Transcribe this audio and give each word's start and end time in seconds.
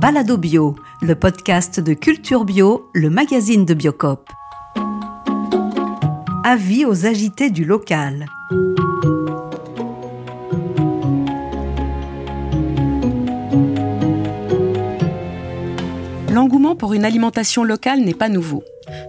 Balado 0.00 0.38
Bio, 0.38 0.76
le 1.02 1.14
podcast 1.14 1.78
de 1.78 1.92
Culture 1.92 2.46
Bio, 2.46 2.88
le 2.94 3.10
magazine 3.10 3.66
de 3.66 3.74
Biocop. 3.74 4.30
Avis 6.42 6.86
aux 6.86 7.04
agités 7.04 7.50
du 7.50 7.66
local. 7.66 8.24
L'engouement 16.32 16.76
pour 16.76 16.94
une 16.94 17.04
alimentation 17.04 17.62
locale 17.62 18.00
n'est 18.00 18.14
pas 18.14 18.30
nouveau. 18.30 18.64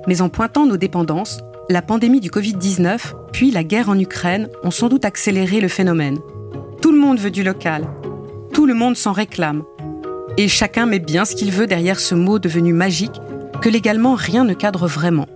Mais 0.07 0.21
en 0.21 0.27
pointant 0.27 0.65
nos 0.65 0.75
dépendances, 0.75 1.39
la 1.69 1.81
pandémie 1.81 2.19
du 2.19 2.29
Covid-19, 2.29 3.13
puis 3.31 3.51
la 3.51 3.63
guerre 3.63 3.87
en 3.87 3.97
Ukraine 3.97 4.49
ont 4.65 4.71
sans 4.71 4.89
doute 4.89 5.05
accéléré 5.05 5.61
le 5.61 5.69
phénomène. 5.69 6.19
Tout 6.81 6.91
le 6.91 6.99
monde 6.99 7.17
veut 7.17 7.31
du 7.31 7.43
local. 7.43 7.87
Tout 8.51 8.65
le 8.65 8.73
monde 8.73 8.97
s'en 8.97 9.13
réclame. 9.13 9.63
Et 10.37 10.47
chacun 10.47 10.85
met 10.85 10.99
bien 10.99 11.25
ce 11.25 11.35
qu'il 11.35 11.51
veut 11.51 11.67
derrière 11.67 11.99
ce 11.99 12.15
mot 12.15 12.39
devenu 12.39 12.73
magique 12.73 13.19
que 13.61 13.69
légalement 13.69 14.15
rien 14.15 14.43
ne 14.43 14.53
cadre 14.53 14.87
vraiment. 14.87 15.27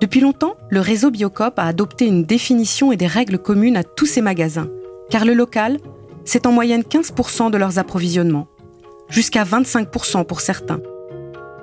Depuis 0.00 0.20
longtemps, 0.20 0.54
le 0.68 0.80
réseau 0.80 1.10
Biocop 1.10 1.58
a 1.58 1.66
adopté 1.66 2.06
une 2.06 2.24
définition 2.24 2.92
et 2.92 2.96
des 2.96 3.06
règles 3.06 3.38
communes 3.38 3.76
à 3.76 3.84
tous 3.84 4.06
ses 4.06 4.20
magasins, 4.20 4.68
car 5.10 5.24
le 5.24 5.34
local, 5.34 5.78
c'est 6.24 6.46
en 6.46 6.52
moyenne 6.52 6.82
15% 6.82 7.50
de 7.50 7.56
leurs 7.56 7.78
approvisionnements, 7.78 8.48
jusqu'à 9.08 9.44
25% 9.44 10.24
pour 10.24 10.40
certains. 10.40 10.80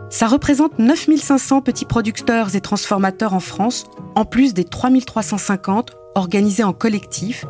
Ça 0.10 0.28
représente 0.28 0.80
9500 0.80 1.62
petits 1.62 1.86
producteurs 1.86 2.56
et 2.56 2.62
transformateurs 2.62 3.34
en 3.34 3.40
France, 3.40 3.86
en 4.16 4.26
plus 4.26 4.54
des 4.54 4.64
3350 4.64 5.92
organisés 6.16 6.64
en 6.64 6.74
collectif, 6.74 7.46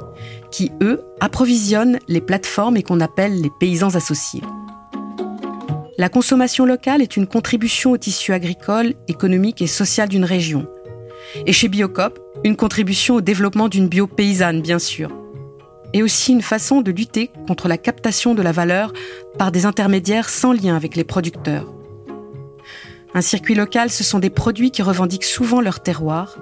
qui, 0.52 0.72
eux, 0.82 1.02
approvisionnent 1.22 2.00
les 2.08 2.22
plateformes 2.22 2.78
et 2.78 2.84
qu'on 2.84 3.00
appelle 3.00 3.42
les 3.42 3.52
paysans 3.60 3.96
associés. 3.96 4.42
La 6.00 6.08
consommation 6.08 6.66
locale 6.66 7.02
est 7.02 7.18
une 7.18 7.28
contribution 7.28 7.92
au 7.92 7.98
tissu 7.98 8.32
agricole, 8.32 8.94
économique 9.10 9.62
et 9.62 9.68
social 9.68 10.08
d'une 10.08 10.24
région. 10.24 10.66
Et 11.46 11.52
chez 11.52 11.68
Biocop, 11.68 12.18
une 12.46 12.56
contribution 12.56 13.16
au 13.16 13.22
développement 13.22 13.68
d'une 13.68 13.90
bio 13.90 14.08
paysanne, 14.08 14.62
bien 14.62 14.80
sûr. 14.80 15.12
Et 15.92 16.02
aussi 16.02 16.32
une 16.32 16.42
façon 16.42 16.80
de 16.80 16.92
lutter 16.92 17.32
contre 17.48 17.68
la 17.68 17.78
captation 17.78 18.34
de 18.34 18.42
la 18.42 18.54
valeur 18.54 18.94
par 19.38 19.52
des 19.52 19.66
intermédiaires 19.66 20.30
sans 20.30 20.54
lien 20.54 20.74
avec 20.74 20.96
les 20.96 21.04
producteurs. 21.04 21.68
Un 23.14 23.22
circuit 23.22 23.56
local, 23.56 23.90
ce 23.90 24.06
sont 24.06 24.20
des 24.20 24.30
produits 24.30 24.72
qui 24.72 24.82
revendiquent 24.82 25.26
souvent 25.26 25.60
leur 25.60 25.84
terroir. 25.84 26.38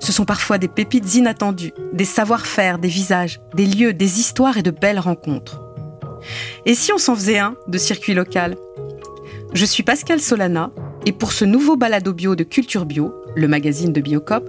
Ce 0.00 0.12
sont 0.12 0.26
parfois 0.26 0.58
des 0.58 0.68
pépites 0.68 1.14
inattendues, 1.14 1.72
des 1.94 2.04
savoir-faire, 2.04 2.78
des 2.78 2.88
visages, 2.88 3.40
des 3.54 3.64
lieux, 3.64 3.94
des 3.94 4.20
histoires 4.20 4.58
et 4.58 4.62
de 4.62 4.70
belles 4.70 5.00
rencontres. 5.00 5.62
Et 6.66 6.74
si 6.74 6.92
on 6.92 6.98
s'en 6.98 7.14
faisait 7.14 7.38
un 7.38 7.56
de 7.68 7.78
circuit 7.78 8.12
local? 8.12 8.54
Je 9.54 9.66
suis 9.66 9.82
Pascal 9.82 10.18
Solana 10.18 10.70
et 11.04 11.12
pour 11.12 11.32
ce 11.32 11.44
nouveau 11.44 11.76
balado 11.76 12.14
bio 12.14 12.34
de 12.34 12.42
Culture 12.42 12.86
Bio, 12.86 13.12
le 13.36 13.48
magazine 13.48 13.92
de 13.92 14.00
Biocop, 14.00 14.48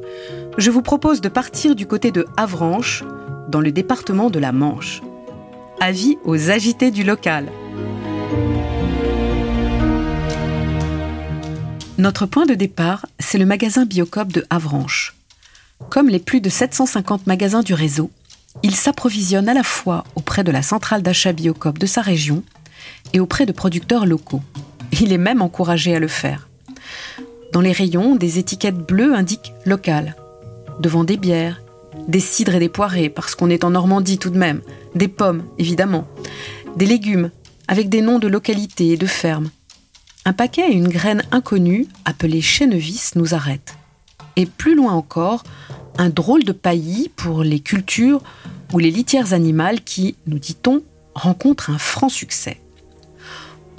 je 0.57 0.71
vous 0.71 0.81
propose 0.81 1.19
de 1.19 1.27
partir 1.27 1.75
du 1.75 1.85
côté 1.85 2.11
de 2.11 2.25
Avranches, 2.37 3.03
dans 3.49 3.59
le 3.59 3.73
département 3.73 4.29
de 4.29 4.39
la 4.39 4.53
Manche. 4.53 5.01
Avis 5.81 6.17
aux 6.23 6.49
agités 6.49 6.89
du 6.89 7.03
local. 7.03 7.51
Notre 11.97 12.25
point 12.25 12.45
de 12.45 12.53
départ, 12.53 13.05
c'est 13.19 13.37
le 13.37 13.45
magasin 13.45 13.85
Biocop 13.85 14.31
de 14.31 14.45
Avranches. 14.49 15.15
Comme 15.89 16.07
les 16.07 16.19
plus 16.19 16.39
de 16.39 16.49
750 16.49 17.27
magasins 17.27 17.61
du 17.61 17.73
réseau, 17.73 18.09
il 18.63 18.73
s'approvisionne 18.73 19.49
à 19.49 19.53
la 19.53 19.63
fois 19.63 20.05
auprès 20.15 20.45
de 20.45 20.51
la 20.51 20.61
centrale 20.61 21.01
d'achat 21.01 21.33
Biocop 21.33 21.77
de 21.77 21.87
sa 21.87 22.01
région 22.01 22.41
et 23.11 23.19
auprès 23.19 23.45
de 23.45 23.51
producteurs 23.51 24.05
locaux. 24.05 24.41
Il 25.01 25.11
est 25.11 25.17
même 25.17 25.41
encouragé 25.41 25.95
à 25.95 25.99
le 25.99 26.07
faire. 26.07 26.47
Dans 27.51 27.61
les 27.61 27.71
rayons, 27.71 28.15
des 28.15 28.39
étiquettes 28.39 28.77
bleues 28.77 29.15
indiquent 29.15 29.53
local. 29.65 30.15
Devant 30.79 31.03
des 31.03 31.17
bières, 31.17 31.61
des 32.07 32.19
cidres 32.19 32.55
et 32.55 32.59
des 32.59 32.69
poirées, 32.69 33.09
parce 33.09 33.35
qu'on 33.35 33.49
est 33.49 33.63
en 33.63 33.71
Normandie 33.71 34.17
tout 34.17 34.29
de 34.29 34.37
même, 34.37 34.61
des 34.95 35.07
pommes, 35.07 35.43
évidemment, 35.57 36.07
des 36.75 36.85
légumes, 36.85 37.31
avec 37.67 37.89
des 37.89 38.01
noms 38.01 38.19
de 38.19 38.27
localités 38.27 38.89
et 38.89 38.97
de 38.97 39.05
fermes, 39.05 39.49
un 40.25 40.33
paquet 40.33 40.69
et 40.69 40.75
une 40.75 40.87
graine 40.87 41.23
inconnue, 41.31 41.87
appelée 42.05 42.41
chènevis, 42.41 43.15
nous 43.15 43.33
arrête. 43.33 43.75
Et 44.35 44.45
plus 44.45 44.75
loin 44.75 44.93
encore, 44.93 45.43
un 45.97 46.09
drôle 46.09 46.43
de 46.43 46.53
paillis 46.53 47.09
pour 47.15 47.43
les 47.43 47.59
cultures 47.59 48.21
ou 48.73 48.79
les 48.79 48.91
litières 48.91 49.33
animales 49.33 49.81
qui, 49.81 50.15
nous 50.27 50.39
dit-on, 50.39 50.81
rencontrent 51.13 51.69
un 51.69 51.77
franc 51.77 52.09
succès. 52.09 52.62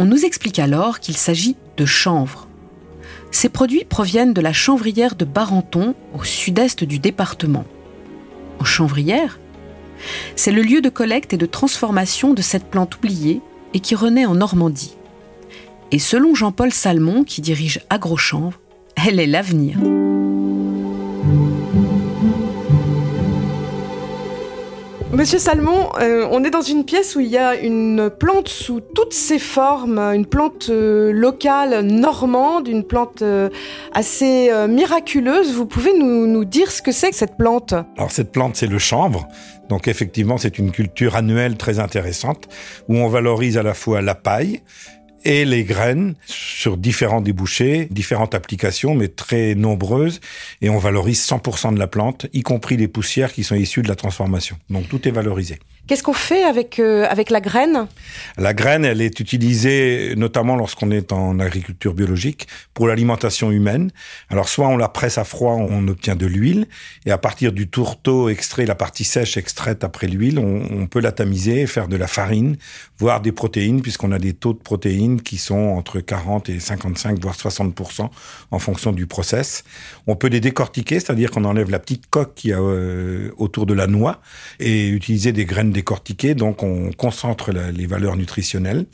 On 0.05 0.07
nous 0.07 0.27
explique 0.27 0.59
alors 0.59 1.01
qu'il 1.01 1.17
s'agit 1.17 1.57
de 1.79 1.87
chanvre. 1.87 2.47
Ces 3.31 3.49
produits 3.49 3.87
proviennent 3.87 4.35
de 4.35 4.43
la 4.43 4.53
chanvrière 4.53 5.15
de 5.15 5.25
Barenton, 5.25 5.95
au 6.13 6.23
sud-est 6.23 6.85
du 6.85 6.99
département. 6.99 7.65
En 8.61 8.65
chanvrière 8.65 9.41
C'est 10.37 10.53
le 10.53 10.61
lieu 10.61 10.83
de 10.83 10.91
collecte 10.91 11.33
et 11.33 11.39
de 11.39 11.47
transformation 11.47 12.35
de 12.35 12.43
cette 12.43 12.67
plante 12.67 12.97
oubliée 12.97 13.41
et 13.73 13.81
qui 13.81 13.95
renaît 13.95 14.27
en 14.27 14.35
Normandie. 14.35 14.95
Et 15.91 15.99
selon 15.99 16.35
Jean-Paul 16.35 16.71
Salmon, 16.71 17.25
qui 17.25 17.41
dirige 17.41 17.81
AgroChanvre, 17.89 18.61
elle 18.97 19.19
est 19.19 19.27
l'avenir. 19.27 19.79
Monsieur 25.15 25.39
Salmon, 25.39 25.91
euh, 26.01 26.27
on 26.33 26.43
est 26.43 26.51
dans 26.51 26.61
une 26.61 26.85
pièce 26.85 27.15
où 27.15 27.21
il 27.21 27.29
y 27.29 27.39
a 27.39 27.55
une 27.55 28.11
plante 28.11 28.49
sous 28.49 28.81
toutes 28.81 29.13
ses 29.13 29.39
formes, 29.39 30.01
une 30.01 30.27
plante 30.27 30.71
euh, 30.71 31.13
locale 31.13 31.83
normande, 31.83 32.67
une 32.67 32.83
plante 32.83 33.23
euh, 33.23 33.49
assez 33.93 34.51
miraculeuse. 34.69 35.55
Vous 35.55 35.67
pouvez 35.67 35.97
nous, 35.97 36.27
nous 36.27 36.45
dire 36.45 36.73
ce 36.73 36.83
que 36.83 36.91
c'est 36.91 37.11
que 37.11 37.17
cette 37.17 37.37
plante? 37.37 37.75
Alors 37.97 38.11
cette 38.11 38.33
plante, 38.33 38.57
c'est 38.57 38.67
le 38.67 38.81
chanvre. 38.81 39.29
Donc 39.69 39.87
effectivement, 39.87 40.37
c'est 40.37 40.59
une 40.59 40.73
culture 40.73 41.15
annuelle 41.15 41.57
très 41.57 41.79
intéressante 41.79 42.49
où 42.89 42.97
on 42.97 43.09
valorise 43.09 43.57
à 43.57 43.63
la 43.63 43.75
fois 43.75 44.03
la 44.03 44.17
paille 44.17 44.63
et 45.25 45.45
les 45.45 45.65
graines 45.65 46.15
sur 46.27 46.77
différents 46.77 47.21
débouchés, 47.21 47.89
différentes 47.91 48.35
applications, 48.35 48.95
mais 48.95 49.09
très 49.09 49.55
nombreuses. 49.55 50.21
Et 50.61 50.71
on 50.71 50.79
valorise 50.79 51.27
100% 51.27 51.75
de 51.75 51.79
la 51.79 51.87
plante, 51.87 52.27
y 52.33 52.43
compris 52.43 52.77
les 52.77 52.89
poussières 52.89 53.33
qui 53.33 53.45
sont 53.45 53.55
issues 53.55 53.83
de 53.83 53.89
la 53.89 53.97
transformation. 53.97 54.57
Donc 54.71 54.89
tout 54.89 55.07
est 55.09 55.13
valorisé. 55.13 55.59
Qu'est-ce 55.87 56.03
qu'on 56.03 56.15
fait 56.15 56.45
avec, 56.45 56.79
euh, 56.79 57.07
avec 57.11 57.29
la 57.29 57.43
graine? 57.43 57.89
La 58.39 58.55
graine, 58.55 58.87
elle 58.87 59.03
est 59.03 59.21
utilisée 59.21 60.15
notamment 60.17 60.57
lorsqu'on 60.57 60.91
est 60.91 61.13
en 61.13 61.39
agriculture 61.39 61.93
biologique 61.93 62.49
pour 62.73 62.89
l'alimentation 62.89 63.51
humaine. 63.51 63.91
Alors 64.31 64.49
soit 64.49 64.67
on 64.69 64.79
la 64.79 64.89
presse 64.89 65.19
à 65.19 65.25
froid, 65.25 65.53
on 65.53 65.87
obtient 65.89 66.17
de 66.17 66.25
l'huile, 66.25 66.69
et 67.05 67.11
à 67.11 67.19
partir 67.19 67.53
du 67.53 67.69
tourteau 67.69 68.31
extrait, 68.31 68.65
la 68.65 68.75
partie 68.75 69.05
sèche 69.05 69.37
extraite 69.37 69.85
après 69.85 70.07
l'huile, 70.07 70.39
on, 70.39 70.87
peut 70.87 71.01
la 71.01 71.13
tamiser, 71.13 71.67
faire 71.67 71.87
de 71.87 71.97
la 71.97 72.07
farine, 72.07 72.57
voire 72.99 73.21
des 73.21 73.33
protéines, 73.33 73.83
puisqu'on 73.83 74.13
a 74.13 74.19
des 74.19 74.33
taux 74.33 74.55
de 74.55 74.59
protéines 74.59 75.21
qui 75.21 75.37
sont 75.37 75.55
entre 75.55 76.01
40 76.01 76.49
et 76.49 76.61
55, 76.61 77.21
voire 77.21 77.35
60% 77.35 78.09
en 78.51 78.59
fonction 78.59 78.93
du 78.93 79.07
process. 79.07 79.65
On 80.07 80.17
peut 80.17 80.29
les 80.29 80.41
décortiquer, 80.41 80.99
c'est-à-dire 80.99 81.31
qu'on 81.31 81.45
enlève 81.45 81.71
la 81.71 81.79
petite 81.79 82.07
coque 82.09 82.35
qui 82.35 82.55
a 82.55 82.59
euh, 82.59 83.33
autour 83.37 83.67
de 83.67 83.75
la 83.75 83.87
noix 83.87 84.23
et 84.61 84.89
utiliser 84.89 85.33
des 85.33 85.45
graines 85.45 85.74
décortiquées, 85.75 86.35
donc 86.35 86.63
on 86.63 86.91
concentre 86.93 87.53
les 87.53 87.87
valeurs 87.87 88.17
nutritionnelles 88.17 88.87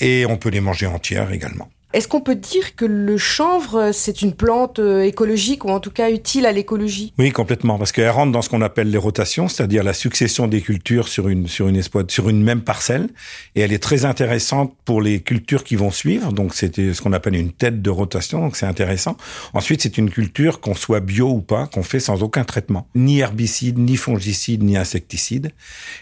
et 0.00 0.24
on 0.26 0.36
peut 0.36 0.50
les 0.50 0.60
manger 0.60 0.86
entières 0.86 1.32
également. 1.32 1.68
Est-ce 1.94 2.06
qu'on 2.06 2.20
peut 2.20 2.34
dire 2.34 2.76
que 2.76 2.84
le 2.84 3.16
chanvre, 3.16 3.92
c'est 3.92 4.20
une 4.20 4.34
plante 4.34 4.78
euh, 4.78 5.04
écologique 5.04 5.64
ou 5.64 5.70
en 5.70 5.80
tout 5.80 5.90
cas 5.90 6.10
utile 6.10 6.44
à 6.44 6.52
l'écologie? 6.52 7.14
Oui, 7.18 7.32
complètement, 7.32 7.78
parce 7.78 7.92
qu'elle 7.92 8.10
rentre 8.10 8.30
dans 8.30 8.42
ce 8.42 8.50
qu'on 8.50 8.60
appelle 8.60 8.90
les 8.90 8.98
rotations, 8.98 9.48
c'est-à-dire 9.48 9.82
la 9.82 9.94
succession 9.94 10.48
des 10.48 10.60
cultures 10.60 11.08
sur 11.08 11.28
une 11.28 11.46
sur 11.48 11.66
une 11.66 11.80
sur 12.08 12.28
une 12.28 12.42
même 12.42 12.60
parcelle, 12.60 13.08
et 13.54 13.62
elle 13.62 13.72
est 13.72 13.82
très 13.82 14.04
intéressante 14.04 14.76
pour 14.84 15.00
les 15.00 15.22
cultures 15.22 15.64
qui 15.64 15.76
vont 15.76 15.90
suivre. 15.90 16.30
Donc 16.30 16.54
c'était 16.54 16.92
ce 16.92 17.00
qu'on 17.00 17.14
appelle 17.14 17.36
une 17.36 17.52
tête 17.52 17.80
de 17.80 17.90
rotation, 17.90 18.40
donc 18.40 18.56
c'est 18.56 18.66
intéressant. 18.66 19.16
Ensuite, 19.54 19.80
c'est 19.80 19.96
une 19.96 20.10
culture 20.10 20.60
qu'on 20.60 20.74
soit 20.74 21.00
bio 21.00 21.30
ou 21.30 21.40
pas, 21.40 21.68
qu'on 21.68 21.82
fait 21.82 22.00
sans 22.00 22.22
aucun 22.22 22.44
traitement, 22.44 22.86
ni 22.94 23.20
herbicide, 23.20 23.78
ni 23.78 23.96
fongicide, 23.96 24.62
ni 24.62 24.76
insecticide, 24.76 25.52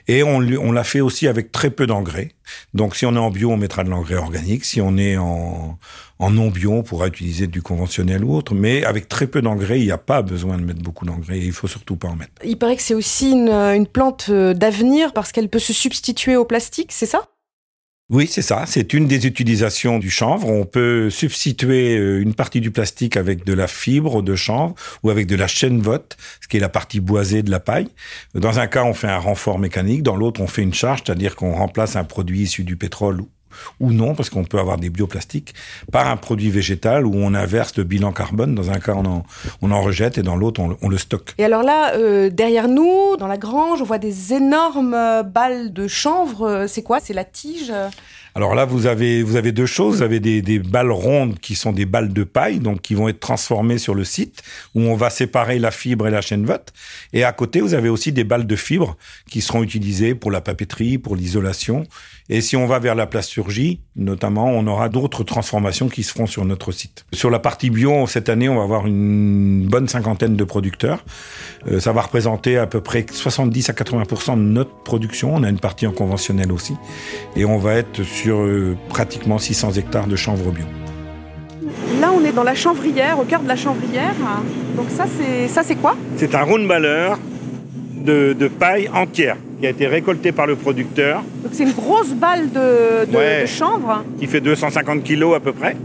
et 0.09 0.25
on 0.25 0.41
l'a 0.41 0.85
fait 0.85 1.01
aussi 1.01 1.29
avec 1.29 1.53
très 1.53 1.71
peu 1.71 1.87
d'engrais. 1.87 2.33
Donc 2.75 2.97
si 2.97 3.07
on 3.07 3.15
est 3.15 3.19
en 3.19 3.31
bio, 3.31 3.51
on 3.51 3.57
mettra 3.57 3.85
de 3.85 3.91
l'engrais 3.91 4.17
organique. 4.17 4.65
Si 4.65 4.81
on 4.81 4.97
est 4.97 5.17
en, 5.17 5.79
non 6.21 6.49
bio, 6.49 6.73
on 6.73 6.83
pourra 6.83 7.07
utiliser 7.09 7.47
du 7.47 7.63
conventionnel 7.63 8.25
ou 8.25 8.35
autre. 8.35 8.55
Mais 8.55 8.85
avec 8.85 9.09
très 9.09 9.27
peu 9.27 9.43
d'engrais, 9.43 9.81
il 9.81 9.85
n'y 9.85 9.93
a 9.93 9.99
pas 9.99 10.23
besoin 10.23 10.59
de 10.59 10.63
mettre 10.63 10.83
beaucoup 10.83 11.05
d'engrais. 11.05 11.39
Il 11.39 11.53
faut 11.53 11.69
surtout 11.69 11.97
pas 11.97 12.09
en 12.09 12.17
mettre. 12.17 12.33
Il 12.45 12.59
paraît 12.59 12.77
que 12.77 12.83
c'est 12.83 12.95
aussi 12.95 13.33
une 13.33 13.87
plante 13.87 14.27
euh, 14.31 14.55
d'avenir 14.55 15.13
parce 15.13 15.33
qu'elle 15.33 15.49
peut 15.49 15.59
se 15.59 15.73
substituer 15.73 16.37
au 16.37 16.45
plastique, 16.45 16.93
c'est 16.93 17.07
ça? 17.07 17.29
Oui, 18.09 18.29
c'est 18.29 18.43
ça. 18.43 18.65
C'est 18.67 18.93
une 18.93 19.09
des 19.09 19.27
utilisations 19.27 19.99
du 19.99 20.11
chanvre. 20.11 20.49
On 20.49 20.65
peut 20.65 21.11
substituer 21.11 21.99
euh, 21.99 22.23
une 22.23 22.35
partie 22.35 22.61
du 22.61 22.71
plastique 22.71 23.17
avec 23.17 23.45
de 23.45 23.53
la 23.53 23.67
fibre 23.67 24.23
de 24.23 24.37
chanvre 24.37 24.77
ou 25.03 25.11
avec 25.11 25.27
de 25.27 25.35
la 25.35 25.49
chaîne 25.49 25.81
vote, 25.81 26.17
ce 26.41 26.47
qui 26.47 26.57
est 26.57 26.61
la 26.61 26.69
partie 26.69 27.01
boisée 27.01 27.43
de 27.43 27.51
la 27.51 27.59
paille. 27.59 27.89
Dans 28.35 28.61
un 28.61 28.69
cas, 28.69 28.85
on 28.85 28.95
fait 28.95 29.09
un 29.09 29.19
renfort 29.19 29.59
mécanique. 29.59 30.05
Dans 30.05 30.15
l'autre, 30.15 30.41
on 30.41 30.47
fait 30.47 30.63
une 30.63 30.75
charge, 30.75 31.03
c'est-à-dire 31.05 31.35
qu'on 31.35 31.55
remplace 31.55 31.97
un 31.97 32.05
produit 32.05 32.43
issu 32.43 32.63
du 32.63 32.77
pétrole 32.77 33.23
ou 33.81 33.93
non, 33.93 34.15
parce 34.15 34.31
qu'on 34.31 34.45
peut 34.45 34.59
avoir 34.59 34.79
des 34.79 34.91
bioplastiques, 34.91 35.55
par 35.93 36.09
un 36.09 36.17
produit 36.17 36.51
végétal 36.51 37.07
où 37.07 37.15
on 37.15 37.35
inverse 37.35 37.77
le 37.77 37.85
bilan 37.85 38.13
carbone. 38.13 38.55
Dans 38.55 38.71
un 38.71 38.79
cas, 38.79 38.95
on 38.97 39.05
en, 39.05 39.25
on 39.63 39.71
en 39.71 39.81
rejette 39.81 40.19
et 40.19 40.23
dans 40.23 40.37
l'autre, 40.37 40.61
on, 40.61 40.89
le 40.89 40.99
stocke. 40.99 41.35
Et 41.39 41.45
alors 41.45 41.63
là, 41.63 41.95
euh, 41.95 42.31
derrière 42.31 42.69
nous, 42.69 43.17
dans 43.19 43.27
la 43.27 43.39
grange, 43.39 43.81
on 43.83 43.85
voit 43.85 43.99
des 43.99 44.33
énormes 44.33 44.95
euh, 44.95 45.23
balles 45.23 45.73
de 45.73 45.89
chanvre. 45.89 46.67
C'est 46.69 46.83
quoi? 46.83 47.01
C'est 47.01 47.15
la 47.15 47.25
tige? 47.25 47.73
Alors 48.37 48.55
là, 48.55 48.67
vous 48.67 48.85
avez, 48.85 49.23
vous 49.23 49.37
avez 49.37 49.51
deux 49.51 49.65
choses. 49.65 49.97
Vous 49.97 50.03
avez 50.03 50.21
des, 50.21 50.43
des, 50.43 50.59
balles 50.59 50.93
rondes 50.93 51.39
qui 51.39 51.55
sont 51.55 51.73
des 51.73 51.87
balles 51.87 52.13
de 52.13 52.23
paille, 52.23 52.59
donc 52.59 52.83
qui 52.83 52.95
vont 52.95 53.09
être 53.09 53.19
transformées 53.19 53.79
sur 53.79 53.95
le 53.95 54.05
site, 54.05 54.43
où 54.75 54.83
on 54.83 54.95
va 54.95 55.09
séparer 55.09 55.59
la 55.59 55.71
fibre 55.71 56.07
et 56.07 56.11
la 56.11 56.21
chaîne 56.21 56.45
vote. 56.45 56.75
Et 57.15 57.25
à 57.25 57.33
côté, 57.33 57.63
vous 57.63 57.73
avez 57.73 57.89
aussi 57.89 58.13
des 58.13 58.25
balles 58.25 58.47
de 58.47 58.57
fibre 58.57 58.99
qui 59.31 59.41
seront 59.41 59.63
utilisées 59.63 60.15
pour 60.15 60.31
la 60.31 60.43
papeterie, 60.43 60.99
pour 60.99 61.17
l'isolation. 61.17 61.85
Et 62.29 62.43
si 62.43 62.57
on 62.57 62.67
va 62.67 62.79
vers 62.79 62.95
la 62.95 63.07
plasturgie, 63.07 63.81
notamment, 63.95 64.49
on 64.49 64.67
aura 64.67 64.91
d'autres 64.91 65.25
transformations 65.25 65.89
qui 65.89 66.03
se 66.03 66.13
feront 66.13 66.27
sur 66.27 66.45
notre 66.45 66.73
site. 66.73 67.07
Sur 67.15 67.31
la 67.31 67.39
partie 67.39 67.71
bio, 67.71 68.07
cette 68.07 68.29
année, 68.29 68.51
on 68.51 68.57
va 68.57 68.65
avoir 68.65 68.87
une 68.87 69.67
bonne 69.67 69.89
cinquantaine 69.89 70.37
de 70.37 70.45
producteurs. 70.45 71.05
Euh, 71.69 71.81
ça 71.81 71.93
va 71.93 72.03
représenter 72.03 72.59
à 72.59 72.67
peu 72.67 72.83
près 72.83 73.07
70 73.11 73.71
à 73.71 73.73
80% 73.73 74.35
de 74.35 74.41
notre 74.41 74.75
production. 74.83 75.35
On 75.35 75.43
a 75.43 75.49
une 75.49 75.61
partie 75.61 75.87
en 75.87 75.93
conventionnel 75.93 76.53
aussi. 76.53 76.75
Et 77.37 77.47
on 77.47 77.57
va 77.57 77.75
être 77.75 78.03
sur 78.03 78.26
euh, 78.35 78.77
pratiquement 78.89 79.39
600 79.39 79.73
hectares 79.73 80.07
de 80.07 80.17
chanvre 80.17 80.51
bio. 80.51 80.65
Là, 82.01 82.11
on 82.15 82.25
est 82.25 82.33
dans 82.33 82.43
la 82.43 82.55
chanvrière, 82.55 83.19
au 83.19 83.25
cœur 83.25 83.41
de 83.41 83.49
la 83.49 83.57
chanvrière. 83.57 84.15
Donc 84.77 84.87
ça, 84.91 85.07
c'est 85.19 85.49
ça, 85.49 85.63
c'est 85.63 85.77
quoi? 85.77 85.97
C'est 86.17 86.35
un 86.35 86.43
roundballer 86.43 87.15
de, 87.95 88.35
de 88.39 88.49
paille 88.49 88.89
entière 88.93 89.37
qui 89.61 89.67
a 89.67 89.71
été 89.71 89.87
récolté 89.87 90.33
par 90.33 90.47
le 90.47 90.57
producteur. 90.57 91.23
Donc 91.43 91.53
c'est 91.53 91.65
une 91.65 91.73
grosse 91.73 92.13
balle 92.13 92.51
de, 92.51 93.11
de, 93.11 93.47
chanvre 93.47 94.05
Qui 94.19 94.27
fait 94.27 94.41
250 94.41 95.03
kilos 95.03 95.35
à 95.35 95.41
peu 95.41 95.53
près, 95.53 95.77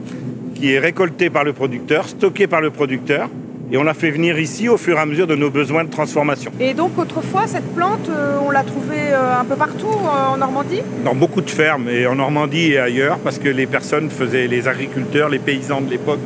qui 0.56 0.74
est 0.74 0.80
récolté 0.80 1.30
par 1.30 1.44
le 1.44 1.54
producteur, 1.54 2.08
stocké 2.08 2.48
par 2.48 2.62
le 2.62 2.70
producteur. 2.70 3.30
Et 3.74 3.78
on 3.78 3.84
l'a 3.84 3.94
fait 3.94 4.12
venir 4.12 4.38
ici 4.38 4.68
au 4.68 4.76
fur 4.76 4.98
et 4.98 5.00
à 5.00 5.06
mesure 5.06 5.28
de 5.28 5.36
nos 5.36 5.50
besoins 5.50 5.86
de 5.86 5.90
transformation. 5.90 6.52
Et 6.60 6.74
donc 6.74 6.98
autrefois, 6.98 7.48
cette 7.48 7.74
plante, 7.74 8.10
euh, 8.10 8.38
on 8.46 8.52
l'a 8.52 8.64
trouvée 8.64 9.14
euh, 9.14 9.40
un 9.40 9.46
peu 9.46 9.56
partout 9.56 9.88
euh, 9.88 10.34
en 10.34 10.36
Normandie? 10.36 10.82
Dans 11.06 11.16
beaucoup 11.16 11.40
de 11.40 11.50
fermes, 11.50 11.88
et 11.88 12.06
en 12.06 12.16
Normandie 12.16 12.74
et 12.74 12.80
ailleurs, 12.80 13.18
parce 13.20 13.40
que 13.40 13.48
les 13.48 13.68
personnes 13.68 14.10
faisaient, 14.10 14.48
les 14.48 14.68
agriculteurs, 14.68 15.30
les 15.30 15.40
paysans 15.40 15.80
de 15.80 15.90
l'époque, 15.90 16.20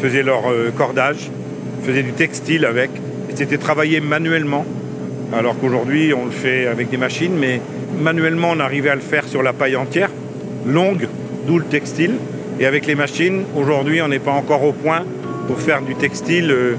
faisaient 0.00 0.22
leur 0.22 0.42
cordage, 0.76 1.30
faisaient 1.82 2.04
du 2.04 2.12
textile 2.12 2.64
avec. 2.64 2.90
Et 3.28 3.34
c'était 3.34 3.58
travaillé 3.58 4.00
manuellement 4.00 4.64
alors 5.32 5.58
qu'aujourd'hui 5.58 6.12
on 6.14 6.26
le 6.26 6.30
fait 6.30 6.66
avec 6.66 6.90
des 6.90 6.96
machines, 6.96 7.34
mais 7.36 7.60
manuellement 8.00 8.50
on 8.52 8.60
arrivait 8.60 8.90
à 8.90 8.94
le 8.94 9.00
faire 9.00 9.24
sur 9.24 9.42
la 9.42 9.52
paille 9.52 9.74
entière, 9.74 10.10
longue, 10.66 11.08
d'où 11.46 11.58
le 11.58 11.64
textile. 11.64 12.12
Et 12.60 12.66
avec 12.66 12.86
les 12.86 12.94
machines, 12.94 13.44
aujourd'hui 13.56 14.00
on 14.02 14.08
n'est 14.08 14.20
pas 14.20 14.32
encore 14.32 14.62
au 14.62 14.72
point 14.72 15.02
pour 15.46 15.60
faire 15.60 15.82
du 15.82 15.94
textile 15.94 16.50
euh, 16.50 16.76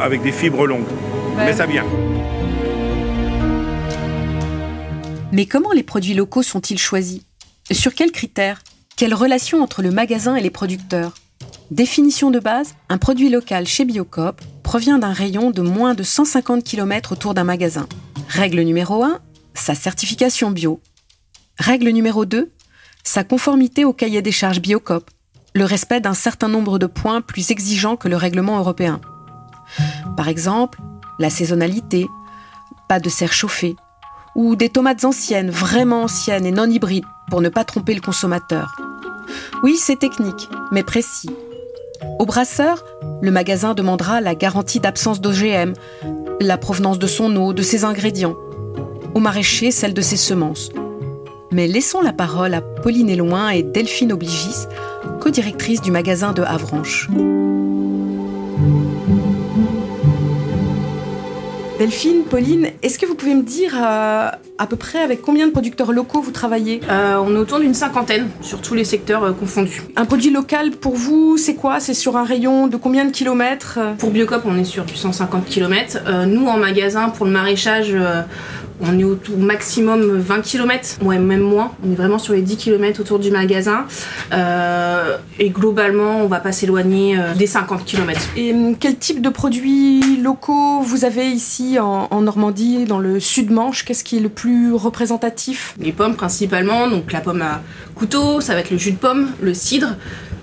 avec 0.00 0.22
des 0.22 0.32
fibres 0.32 0.66
longues. 0.66 0.86
Mais 1.36 1.52
ça 1.52 1.66
vient. 1.66 1.84
Mais 5.32 5.46
comment 5.46 5.72
les 5.72 5.82
produits 5.82 6.14
locaux 6.14 6.42
sont-ils 6.42 6.78
choisis? 6.78 7.20
Sur 7.70 7.94
quels 7.94 8.12
critères? 8.12 8.62
Quelle 8.96 9.12
relation 9.12 9.62
entre 9.62 9.82
le 9.82 9.90
magasin 9.90 10.36
et 10.36 10.40
les 10.40 10.50
producteurs? 10.50 11.14
Définition 11.70 12.30
de 12.30 12.38
base, 12.38 12.74
un 12.88 12.96
produit 12.96 13.28
local 13.28 13.66
chez 13.66 13.84
Biocop 13.84 14.40
provient 14.62 14.98
d'un 14.98 15.12
rayon 15.12 15.50
de 15.50 15.62
moins 15.62 15.94
de 15.94 16.02
150 16.02 16.64
km 16.64 17.12
autour 17.12 17.34
d'un 17.34 17.44
magasin. 17.44 17.88
Règle 18.28 18.60
numéro 18.60 19.02
1, 19.02 19.20
sa 19.54 19.74
certification 19.74 20.50
bio. 20.50 20.80
Règle 21.58 21.90
numéro 21.90 22.24
2, 22.24 22.50
sa 23.02 23.24
conformité 23.24 23.84
au 23.84 23.92
cahier 23.92 24.22
des 24.22 24.32
charges 24.32 24.60
Biocop, 24.60 25.10
le 25.56 25.64
respect 25.64 26.00
d'un 26.00 26.14
certain 26.14 26.48
nombre 26.48 26.78
de 26.78 26.86
points 26.86 27.22
plus 27.22 27.50
exigeants 27.50 27.96
que 27.96 28.08
le 28.08 28.16
règlement 28.16 28.58
européen. 28.58 29.00
Par 30.14 30.28
exemple, 30.28 30.80
la 31.18 31.30
saisonnalité, 31.30 32.06
pas 32.88 33.00
de 33.00 33.08
serre 33.08 33.32
chauffée, 33.32 33.74
ou 34.34 34.54
des 34.54 34.68
tomates 34.68 35.06
anciennes, 35.06 35.48
vraiment 35.48 36.02
anciennes 36.02 36.44
et 36.44 36.50
non 36.50 36.68
hybrides, 36.68 37.06
pour 37.30 37.40
ne 37.40 37.48
pas 37.48 37.64
tromper 37.64 37.94
le 37.94 38.02
consommateur. 38.02 38.76
Oui, 39.62 39.76
c'est 39.78 39.98
technique, 39.98 40.50
mais 40.72 40.82
précis. 40.82 41.30
Au 42.18 42.26
brasseur, 42.26 42.84
le 43.22 43.30
magasin 43.30 43.72
demandera 43.72 44.20
la 44.20 44.34
garantie 44.34 44.78
d'absence 44.78 45.22
d'OGM, 45.22 45.72
la 46.38 46.58
provenance 46.58 46.98
de 46.98 47.06
son 47.06 47.34
eau, 47.34 47.54
de 47.54 47.62
ses 47.62 47.86
ingrédients. 47.86 48.36
Au 49.14 49.20
maraîcher, 49.20 49.70
celle 49.70 49.94
de 49.94 50.02
ses 50.02 50.18
semences. 50.18 50.68
Mais 51.50 51.66
laissons 51.66 52.02
la 52.02 52.12
parole 52.12 52.52
à 52.52 52.60
Pauline 52.60 53.08
Eloin 53.08 53.48
et 53.48 53.62
Delphine 53.62 54.12
Obligis, 54.12 54.66
co-directrices 55.20 55.80
du 55.80 55.90
magasin 55.90 56.32
de 56.32 56.42
Havranche. 56.42 57.08
Delphine, 61.78 62.22
Pauline, 62.24 62.68
est-ce 62.82 62.98
que 62.98 63.04
vous 63.04 63.14
pouvez 63.14 63.34
me 63.34 63.42
dire 63.42 63.74
euh, 63.76 64.30
à 64.56 64.66
peu 64.66 64.76
près 64.76 65.02
avec 65.02 65.20
combien 65.20 65.46
de 65.46 65.52
producteurs 65.52 65.92
locaux 65.92 66.22
vous 66.22 66.30
travaillez? 66.30 66.80
Euh, 66.88 67.16
On 67.22 67.34
est 67.34 67.38
autour 67.38 67.58
d'une 67.58 67.74
cinquantaine 67.74 68.28
sur 68.40 68.62
tous 68.62 68.74
les 68.74 68.84
secteurs 68.84 69.24
euh, 69.24 69.32
confondus. 69.32 69.82
Un 69.94 70.06
produit 70.06 70.30
local 70.30 70.70
pour 70.70 70.94
vous, 70.94 71.36
c'est 71.36 71.54
quoi? 71.54 71.78
C'est 71.78 71.92
sur 71.92 72.16
un 72.16 72.24
rayon 72.24 72.66
de 72.66 72.78
combien 72.78 73.04
de 73.04 73.10
kilomètres? 73.10 73.78
Pour 73.98 74.10
Biocop, 74.10 74.42
on 74.46 74.56
est 74.56 74.64
sur 74.64 74.86
du 74.86 74.96
150 74.96 75.44
km. 75.44 75.98
nous, 76.26 76.46
en 76.46 76.56
magasin, 76.56 77.10
pour 77.10 77.26
le 77.26 77.32
maraîchage, 77.32 77.94
on 78.80 78.98
est 78.98 79.04
au 79.04 79.18
maximum 79.36 80.18
20 80.18 80.40
km, 80.42 80.98
ouais, 81.02 81.18
même 81.18 81.40
moins. 81.40 81.72
On 81.84 81.92
est 81.92 81.94
vraiment 81.94 82.18
sur 82.18 82.34
les 82.34 82.42
10 82.42 82.56
km 82.56 83.00
autour 83.00 83.18
du 83.18 83.30
magasin. 83.30 83.86
Euh, 84.32 85.16
et 85.38 85.50
globalement, 85.50 86.20
on 86.20 86.26
va 86.26 86.40
pas 86.40 86.52
s'éloigner 86.52 87.18
euh, 87.18 87.34
des 87.34 87.46
50 87.46 87.84
km. 87.84 88.20
Et 88.36 88.52
hum, 88.52 88.76
quel 88.78 88.96
type 88.96 89.22
de 89.22 89.28
produits 89.28 90.18
locaux 90.22 90.80
vous 90.82 91.04
avez 91.04 91.26
ici 91.26 91.78
en, 91.78 92.08
en 92.10 92.20
Normandie, 92.22 92.84
dans 92.84 92.98
le 92.98 93.20
sud-Manche 93.20 93.84
Qu'est-ce 93.84 94.04
qui 94.04 94.18
est 94.18 94.20
le 94.20 94.28
plus 94.28 94.74
représentatif? 94.74 95.74
Les 95.80 95.92
pommes 95.92 96.16
principalement, 96.16 96.88
donc 96.88 97.12
la 97.12 97.20
pomme 97.20 97.42
à 97.42 97.62
couteau, 97.94 98.40
ça 98.40 98.54
va 98.54 98.60
être 98.60 98.70
le 98.70 98.78
jus 98.78 98.92
de 98.92 98.98
pomme, 98.98 99.30
le 99.40 99.54
cidre. 99.54 99.96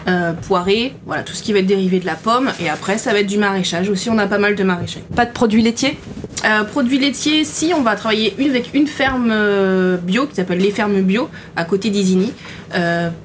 Euh, 0.07 0.33
poiré, 0.33 0.93
voilà, 1.05 1.23
tout 1.23 1.33
ce 1.33 1.41
qui 1.41 1.53
va 1.53 1.59
être 1.59 1.65
dérivé 1.65 2.01
de 2.01 2.05
la 2.05 2.15
pomme. 2.15 2.51
Et 2.59 2.67
après, 2.67 2.97
ça 2.97 3.13
va 3.13 3.19
être 3.19 3.27
du 3.27 3.37
maraîchage 3.37 3.89
aussi, 3.89 4.09
on 4.09 4.17
a 4.17 4.27
pas 4.27 4.37
mal 4.37 4.55
de 4.55 4.63
maraîchage. 4.63 5.03
Pas 5.15 5.25
de 5.25 5.31
produits 5.31 5.61
laitiers? 5.61 5.97
Euh, 6.45 6.63
Produits 6.63 6.99
laitiers, 6.99 7.43
si, 7.43 7.73
on 7.75 7.81
va 7.81 7.95
travailler 7.95 8.33
une, 8.37 8.49
avec 8.49 8.73
une 8.73 8.87
ferme 8.87 9.29
euh, 9.31 9.97
bio 9.97 10.25
qui 10.27 10.35
s'appelle 10.35 10.59
Les 10.59 10.71
Fermes 10.71 11.01
Bio, 11.01 11.29
à 11.55 11.65
côté 11.65 11.89
d'Isigny. 11.89 12.33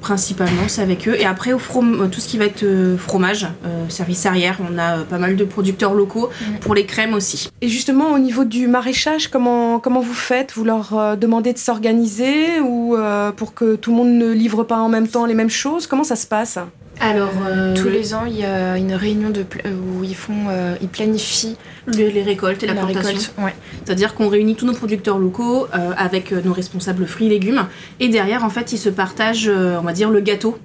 principalement, 0.00 0.68
c'est 0.68 0.82
avec 0.82 1.08
eux. 1.08 1.16
Et 1.18 1.25
après, 1.25 1.52
au 1.52 1.58
tout 1.58 2.20
ce 2.20 2.28
qui 2.28 2.38
va 2.38 2.44
être 2.44 2.64
fromage, 2.98 3.46
service 3.88 4.26
arrière, 4.26 4.58
on 4.60 4.78
a 4.78 4.98
pas 4.98 5.18
mal 5.18 5.37
de 5.37 5.44
producteurs 5.44 5.94
locaux 5.94 6.28
pour 6.60 6.75
les 6.75 6.84
crèmes 6.84 7.14
aussi. 7.14 7.48
Et 7.62 7.68
justement, 7.68 8.12
au 8.12 8.18
niveau 8.18 8.44
du 8.44 8.68
maraîchage, 8.68 9.28
comment, 9.28 9.78
comment 9.78 10.00
vous 10.00 10.14
faites? 10.14 10.52
Vous 10.52 10.64
leur 10.64 11.16
demandez 11.16 11.52
de 11.52 11.58
s'organiser 11.58 12.60
ou 12.60 12.96
pour 13.37 13.54
que 13.54 13.76
tout 13.76 13.90
le 13.90 13.96
monde 13.96 14.12
ne 14.12 14.32
livre 14.32 14.64
pas 14.64 14.78
en 14.78 14.88
même 14.88 15.08
temps 15.08 15.25
les 15.25 15.34
mêmes 15.34 15.50
choses? 15.50 15.87
Comment 15.87 16.04
ça 16.04 16.16
se 16.16 16.26
passe? 16.26 16.58
Alors, 17.00 17.32
euh, 17.46 17.74
tous 17.74 17.88
les 17.88 18.14
ans, 18.14 18.24
il 18.26 18.38
y 18.38 18.44
a 18.44 18.76
une 18.76 18.94
réunion 18.94 19.30
de 19.30 19.44
où 19.66 20.04
ils 20.04 20.16
font, 20.16 20.46
euh, 20.50 20.74
ils 20.80 20.88
planifient 20.88 21.56
les, 21.86 22.22
récoltes 22.22 22.62
et 22.62 22.66
la, 22.66 22.74
plantation. 22.74 23.32
Ouais. 23.38 23.54
C'est-à-dire 23.84 24.14
qu'on 24.14 24.28
réunit 24.28 24.56
tous 24.56 24.66
nos 24.66 24.72
producteurs 24.72 25.18
locaux 25.18 25.66
euh, 25.74 25.92
avec 25.96 26.32
nos 26.32 26.52
responsables 26.52 27.06
fruits 27.06 27.26
et 27.26 27.30
légumes, 27.30 27.66
et 28.00 28.08
derrière, 28.08 28.44
en 28.44 28.50
fait, 28.50 28.72
ils 28.72 28.78
se 28.78 28.88
partagent, 28.88 29.48
on 29.48 29.82
va 29.82 29.92
dire, 29.92 30.10
le 30.10 30.20
gâteau. 30.20 30.58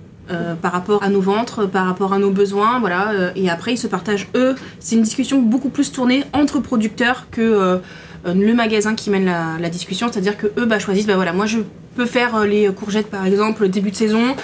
par 0.62 0.72
rapport 0.72 1.04
à 1.04 1.10
nos 1.10 1.20
ventres, 1.22 1.68
par 1.70 1.86
rapport 1.86 2.14
à 2.14 2.18
nos 2.18 2.32
besoins, 2.32 2.80
voilà. 2.80 3.12
et 3.36 3.50
après, 3.50 3.74
ils 3.74 3.78
se 3.78 3.88
partagent 3.88 4.30
eux. 4.36 4.56
C'est 4.80 4.96
une 4.96 5.04
discussion 5.04 5.42
beaucoup 5.42 5.70
plus 5.70 5.92
tournée 5.92 6.24
entre 6.32 6.60
producteurs 6.60 7.28
que 7.30 7.80
le 8.26 8.54
magasin 8.54 8.96
qui 8.96 9.10
mène 9.10 9.26
la, 9.26 9.70
discussion. 9.70 10.08
C'est-à-dire 10.10 10.38
que 10.38 10.48
eux 10.58 10.66
bah, 10.66 10.80
choisissent, 10.80 11.08
bah 11.08 11.16
voilà, 11.16 11.34
moi 11.34 11.46
je 11.46 11.60
peux 11.96 12.06
faire 12.06 12.46
les 12.46 12.72
courgettes 12.74 13.10
par 13.10 13.26
exemple 13.26 13.70
début 13.70 13.92
de 13.92 13.96
saison. 13.96 14.36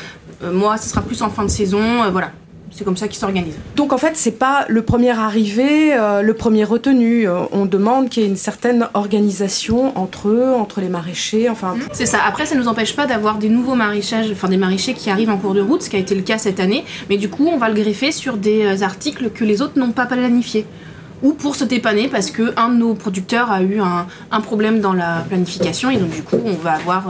Euh, 0.44 0.52
moi, 0.52 0.78
ce 0.78 0.90
sera 0.90 1.02
plus 1.02 1.22
en 1.22 1.30
fin 1.30 1.44
de 1.44 1.50
saison. 1.50 2.04
Euh, 2.04 2.10
voilà. 2.10 2.32
C'est 2.72 2.86
comme 2.86 2.96
ça 2.96 3.08
qu'ils 3.08 3.18
s'organisent. 3.18 3.58
Donc 3.76 3.92
en 3.94 3.98
fait, 3.98 4.12
c'est 4.14 4.38
pas 4.38 4.66
le 4.70 4.84
premier 4.84 5.10
arrivé, 5.10 5.94
euh, 5.96 6.22
le 6.22 6.34
premier 6.36 6.64
retenu. 6.64 7.28
on 7.52 7.66
demande 7.66 8.10
qu'il 8.10 8.24
y 8.24 8.26
ait 8.26 8.30
une 8.30 8.38
certaine 8.38 8.88
organisation 8.94 9.98
entre 9.98 10.30
eux, 10.30 10.54
entre 10.54 10.80
les 10.80 10.88
maraîchers, 10.88 11.50
enfin. 11.50 11.74
Mmh. 11.74 11.80
C'est 11.94 12.06
ça. 12.06 12.20
Après, 12.26 12.46
ça 12.46 12.56
ne 12.56 12.62
nous 12.62 12.68
empêche 12.68 12.96
pas 12.96 13.08
d'avoir 13.08 13.38
des 13.38 13.50
nouveaux 13.50 13.76
maraîchages, 13.76 14.30
enfin 14.32 14.48
des 14.50 14.58
maraîchers 14.58 14.94
qui 14.94 15.10
arrivent 15.10 15.32
en 15.32 15.38
cours 15.38 15.56
de 15.56 15.62
route, 15.62 15.82
ce 15.82 15.90
qui 15.90 15.96
a 15.96 16.00
été 16.00 16.14
le 16.14 16.22
cas 16.22 16.38
cette 16.38 16.60
année. 16.60 16.86
Mais 17.10 17.18
du 17.18 17.28
coup, 17.28 17.50
on 17.52 17.58
va 17.58 17.70
le 17.70 17.76
greffer 17.76 18.12
sur 18.12 18.38
des 18.38 18.84
articles 18.84 19.32
que 19.32 19.44
les 19.44 19.62
autres 19.62 19.78
n'ont 19.78 19.92
pas 19.92 20.06
planifiés 20.06 20.66
ou 21.22 21.34
pour 21.34 21.56
se 21.56 21.64
dépanner 21.64 22.08
parce 22.08 22.32
que 22.32 22.54
un 22.58 22.70
de 22.70 22.76
nos 22.76 22.94
producteurs 22.94 23.52
a 23.52 23.62
eu 23.62 23.80
un, 23.80 24.42
problème 24.42 24.80
dans 24.80 24.94
la 24.94 25.26
planification 25.28 25.90
et 25.90 25.98
donc 25.98 26.12
du 26.12 26.24
coup 26.24 26.40
on 26.44 26.54
va 26.54 26.74
avoir 26.74 27.08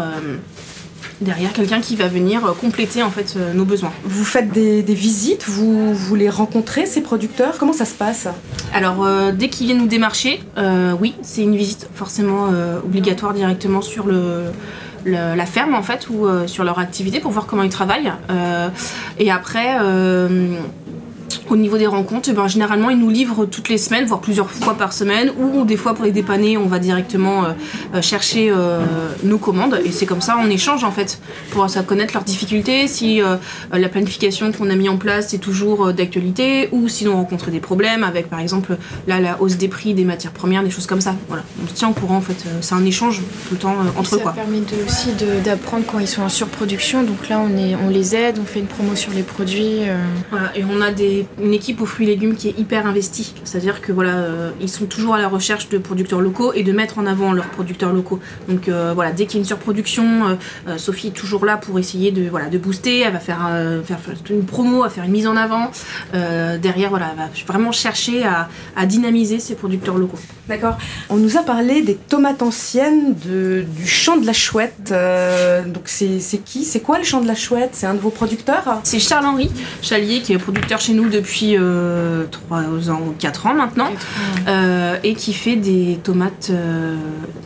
derrière 1.22 1.54
quelqu'un 1.54 1.80
qui 1.80 1.96
va 1.96 2.08
venir 2.08 2.42
compléter 2.60 3.04
en 3.04 3.12
fait 3.12 3.38
nos 3.54 3.66
besoins. 3.66 3.92
Vous 4.04 4.26
faites 4.26 4.52
des, 4.52 4.82
visites, 4.82 5.46
vous, 5.48 5.94
vous 5.94 6.16
les 6.16 6.30
rencontrez 6.30 6.86
ces 6.86 7.02
producteurs? 7.02 7.58
Comment 7.58 7.74
ça 7.74 7.86
se 7.86 7.94
passe? 7.94 8.28
Alors 8.74 9.08
dès 9.34 9.50
qu'ils 9.50 9.68
viennent 9.68 9.80
nous 9.80 9.88
démarcher, 9.88 10.42
oui, 11.00 11.14
c'est 11.22 11.44
une 11.44 11.56
visite 11.56 11.88
forcément 11.94 12.50
obligatoire 12.84 13.34
directement 13.34 13.82
sur 13.82 14.08
le 14.08 14.46
la 15.06 15.46
ferme 15.46 15.76
en 15.76 15.84
fait 15.84 16.10
ou 16.10 16.28
sur 16.48 16.64
leur 16.64 16.80
activité 16.80 17.20
pour 17.20 17.32
voir 17.32 17.46
comment 17.46 17.64
ils 17.64 17.70
travaillent. 17.70 18.12
et 19.20 19.32
après, 19.32 19.78
au 21.50 21.56
niveau 21.56 21.78
des 21.78 21.88
rencontres, 21.88 22.30
eh 22.32 22.34
ben, 22.34 22.48
généralement, 22.48 22.90
ils 22.90 22.98
nous 22.98 23.10
livrent 23.10 23.46
toutes 23.46 23.70
les 23.70 23.78
semaines, 23.78 24.06
voire 24.06 24.22
plusieurs 24.22 24.50
fois 24.50 24.76
par 24.76 24.94
semaine, 24.94 25.32
ou 25.40 25.66
des 25.66 25.78
fois 25.78 25.94
pour 25.94 26.06
les 26.06 26.12
dépanner, 26.12 26.58
on 26.58 26.68
va 26.68 26.80
directement 26.80 27.46
euh, 27.46 27.50
euh, 27.96 28.02
chercher 28.02 28.52
euh, 28.52 28.86
nos 29.24 29.38
commandes. 29.38 29.82
Et 29.84 29.92
c'est 29.92 30.06
comme 30.06 30.22
ça, 30.22 30.38
on 30.42 30.50
échange 30.50 30.84
en 30.84 30.92
fait, 30.92 31.20
pour 31.52 31.68
connaître 31.88 32.14
leurs 32.14 32.24
difficultés, 32.24 32.88
si 32.88 33.22
la 33.72 33.90
planification 33.90 34.52
qu'on 34.52 34.70
a 34.70 34.76
mis 34.76 34.90
en 34.90 34.98
place 34.98 35.34
est 35.34 35.40
toujours 35.40 35.94
d'actualité, 35.94 36.70
ou 36.72 36.88
si 36.88 37.08
on 37.08 37.16
rencontre 37.16 37.52
des 37.52 37.60
problèmes 37.60 38.04
avec, 38.04 38.30
par 38.30 38.40
exemple, 38.40 38.78
là, 39.08 39.20
la 39.20 39.42
hausse 39.42 39.58
des 39.58 39.68
prix 39.68 39.94
des 39.94 40.04
matières 40.04 40.32
premières, 40.32 40.64
des 40.64 40.70
choses 40.70 40.88
comme 40.88 41.02
ça. 41.02 41.16
Voilà, 41.28 41.44
on 41.64 41.68
se 41.68 41.74
tient 41.74 41.90
au 41.90 41.94
courant 41.94 42.18
en 42.18 42.22
fait. 42.22 42.46
C'est 42.62 42.76
un 42.76 42.86
échange 42.86 43.22
tout 43.48 43.54
le 43.54 43.58
temps 43.58 43.76
entre 43.98 44.16
eux. 44.16 44.22
Ça 44.24 44.32
permet 44.32 44.62
aussi 44.86 45.10
d'apprendre 45.44 45.86
quand 45.90 46.00
ils 46.00 46.08
sont 46.08 46.22
en 46.22 46.30
surproduction. 46.30 47.04
Donc 47.04 47.30
là, 47.30 47.40
on, 47.40 47.58
est, 47.58 47.76
on 47.76 47.90
les 47.90 48.16
aide, 48.16 48.38
on 48.42 48.46
fait 48.46 48.60
une 48.60 48.68
promo 48.68 48.96
sur 48.96 49.14
les 49.14 49.24
produits. 49.24 49.80
Voilà, 50.32 50.52
et 50.56 50.64
on 50.64 50.82
a 50.82 50.92
des 50.92 51.26
une 51.42 51.54
équipe 51.54 51.82
aux 51.82 51.86
fruits 51.86 52.08
et 52.08 52.10
légumes 52.10 52.36
qui 52.36 52.50
est 52.50 52.58
hyper 52.58 52.86
investie. 52.88 53.34
C'est-à-dire 53.44 53.82
que 53.82 53.92
voilà, 53.92 54.18
euh, 54.18 54.52
ils 54.62 54.70
sont 54.70 54.86
toujours 54.86 55.16
à 55.16 55.22
la 55.22 55.28
recherche 55.28 55.70
de 55.70 55.78
producteurs 55.78 56.22
locaux 56.22 56.54
et 56.54 56.64
de 56.64 56.72
mettre 56.72 57.00
en 57.00 57.06
avant 57.06 57.34
leurs 57.34 57.50
producteurs 57.50 57.94
locaux. 57.94 58.20
Donc 58.48 58.68
euh, 58.68 58.92
voilà, 58.94 59.12
dès 59.12 59.26
qu'il 59.26 59.36
y 59.36 59.38
a 59.38 59.42
une 59.42 59.48
surproduction, 59.48 60.38
euh, 60.68 60.78
Sophie 60.78 61.08
est 61.08 61.12
toujours 61.12 61.46
là 61.46 61.58
pour 61.58 61.80
essayer 61.80 62.12
de 62.12 62.30
voilà 62.30 62.48
de 62.48 62.58
booster. 62.58 63.00
Elle 63.00 63.14
va 63.14 63.20
faire, 63.20 63.50
faire, 63.86 64.00
une 64.30 64.46
promo, 64.46 64.84
à 64.84 64.90
faire 64.90 65.04
une 65.04 65.12
mise 65.12 65.28
en 65.28 65.36
avant. 65.36 65.72
derrière, 66.14 66.90
voilà, 66.90 67.12
elle 67.12 67.18
va 67.18 67.30
vraiment 67.48 67.72
chercher 67.72 68.24
à, 68.24 68.50
à 68.76 68.86
dynamiser 68.86 69.40
ses 69.40 69.56
producteurs 69.56 69.98
locaux. 69.98 70.20
D'accord. 70.48 70.78
On 71.10 71.18
nous 71.18 71.38
a 71.38 71.44
parlé 71.44 71.82
des 71.82 71.96
tomates 71.96 72.42
anciennes 72.42 73.14
de, 73.26 73.64
du 73.78 73.88
champ 73.88 74.18
de 74.18 74.26
la 74.26 74.34
chouette. 74.34 74.94
donc 75.68 75.84
c'est 75.86 76.44
qui? 76.44 76.64
C'est 76.64 76.80
quoi 76.80 76.98
le 76.98 77.04
champ 77.04 77.22
de 77.22 77.28
la 77.28 77.36
chouette? 77.36 77.72
C'est 77.74 77.86
un 77.86 77.94
de 77.94 78.00
vos 78.00 78.10
producteurs? 78.10 78.80
C'est 78.84 79.00
Charles-Henri 79.00 79.52
Chalier 79.82 80.22
qui 80.22 80.34
est 80.34 80.38
producteur 80.38 80.80
chez 80.80 80.94
nous 80.94 81.10
depuis 81.10 81.29
depuis 81.30 81.56
3 82.32 82.58
euh, 82.58 82.90
ans 82.90 83.02
ou 83.08 83.14
4 83.18 83.48
ans 83.48 83.54
maintenant, 83.54 83.90
euh, 84.48 84.98
et 85.04 85.14
qui 85.14 85.34
fait 85.34 85.56
des 85.56 86.00
tomates, 86.04 86.50
euh, 86.50 86.96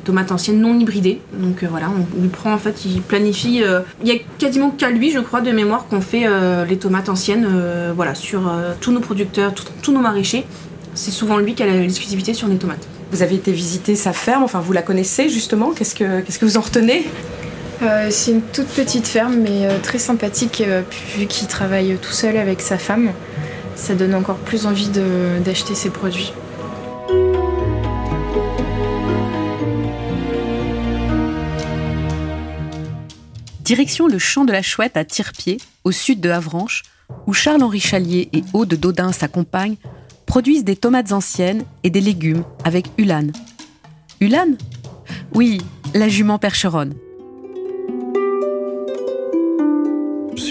tomates 0.06 0.32
anciennes 0.32 0.62
non 0.62 0.80
hybridées. 0.80 1.20
Donc 1.34 1.64
voilà, 1.70 1.88
on 1.90 2.22
lui 2.22 2.30
prend 2.30 2.54
en 2.54 2.58
fait, 2.58 2.86
il 2.86 3.02
planifie. 3.02 3.62
Il 4.02 4.08
y 4.08 4.12
a 4.12 4.20
quasiment 4.40 4.70
qu'à 4.70 4.90
lui, 4.90 5.12
je 5.12 5.20
crois, 5.20 5.42
de 5.42 5.52
mémoire 5.52 5.88
qu'on 5.88 6.02
fait 6.02 6.26
les 6.68 6.78
tomates 6.78 7.10
anciennes 7.10 7.48
voilà, 7.96 8.16
sur 8.16 8.52
tous 8.80 8.92
nos 8.92 9.02
producteurs, 9.02 9.54
tous 9.82 9.92
nos 9.92 10.02
maraîchers. 10.02 10.46
C'est 10.96 11.12
souvent 11.12 11.38
lui 11.38 11.56
qui 11.56 11.64
a 11.64 11.66
l'exclusivité 11.66 12.34
sur 12.34 12.48
les 12.48 12.58
tomates. 12.58 12.88
Vous 13.12 13.22
avez 13.22 13.36
été 13.36 13.52
visiter 13.52 13.96
sa 13.96 14.14
ferme, 14.14 14.44
enfin 14.44 14.60
vous 14.60 14.74
la 14.74 14.82
connaissez 14.82 15.30
justement, 15.30 15.72
qu'est-ce 15.72 15.96
que, 15.96 16.22
qu'est-ce 16.22 16.40
que 16.40 16.46
vous 16.46 16.58
en 16.58 16.62
retenez? 16.62 17.06
C'est 18.12 18.32
une 18.32 18.42
toute 18.42 18.68
petite 18.68 19.08
ferme, 19.08 19.36
mais 19.36 19.68
très 19.80 19.98
sympathique, 19.98 20.64
vu 21.18 21.26
qu'il 21.26 21.48
travaille 21.48 21.98
tout 22.02 22.14
seul 22.14 22.38
avec 22.38 22.62
sa 22.62 22.78
femme 22.78 23.12
ça 23.76 23.96
donne 23.96 24.16
encore 24.16 24.38
plus 24.38 24.66
envie 24.66 24.90
d'acheter 24.90 25.76
ces 25.76 25.90
produits. 25.90 26.34
Direction 33.62 34.08
le 34.08 34.20
champ 34.20 34.44
de 34.44 34.52
la 34.52 34.62
Chouette 34.62 34.98
à 34.98 35.06
Tirpied, 35.06 35.58
au 35.84 35.92
sud 35.92 36.20
de 36.20 36.30
Havranche, 36.30 36.84
où 37.28 37.34
Charles-Henri 37.34 37.80
Chalier 37.80 38.30
et 38.34 38.44
Aude 38.54 38.74
Dodin, 38.74 39.12
sa 39.12 39.28
compagne, 39.28 39.78
produisent 40.26 40.66
des 40.66 40.76
tomates 40.76 41.12
anciennes 41.12 41.64
et 41.84 41.90
des 41.90 42.02
légumes 42.02 42.44
avec 42.64 42.88
Ulan. 42.98 43.28
Ulan? 44.20 44.58
Oui, 45.34 45.62
la 45.94 46.10
jument 46.10 46.40
percheronne. 46.40 46.94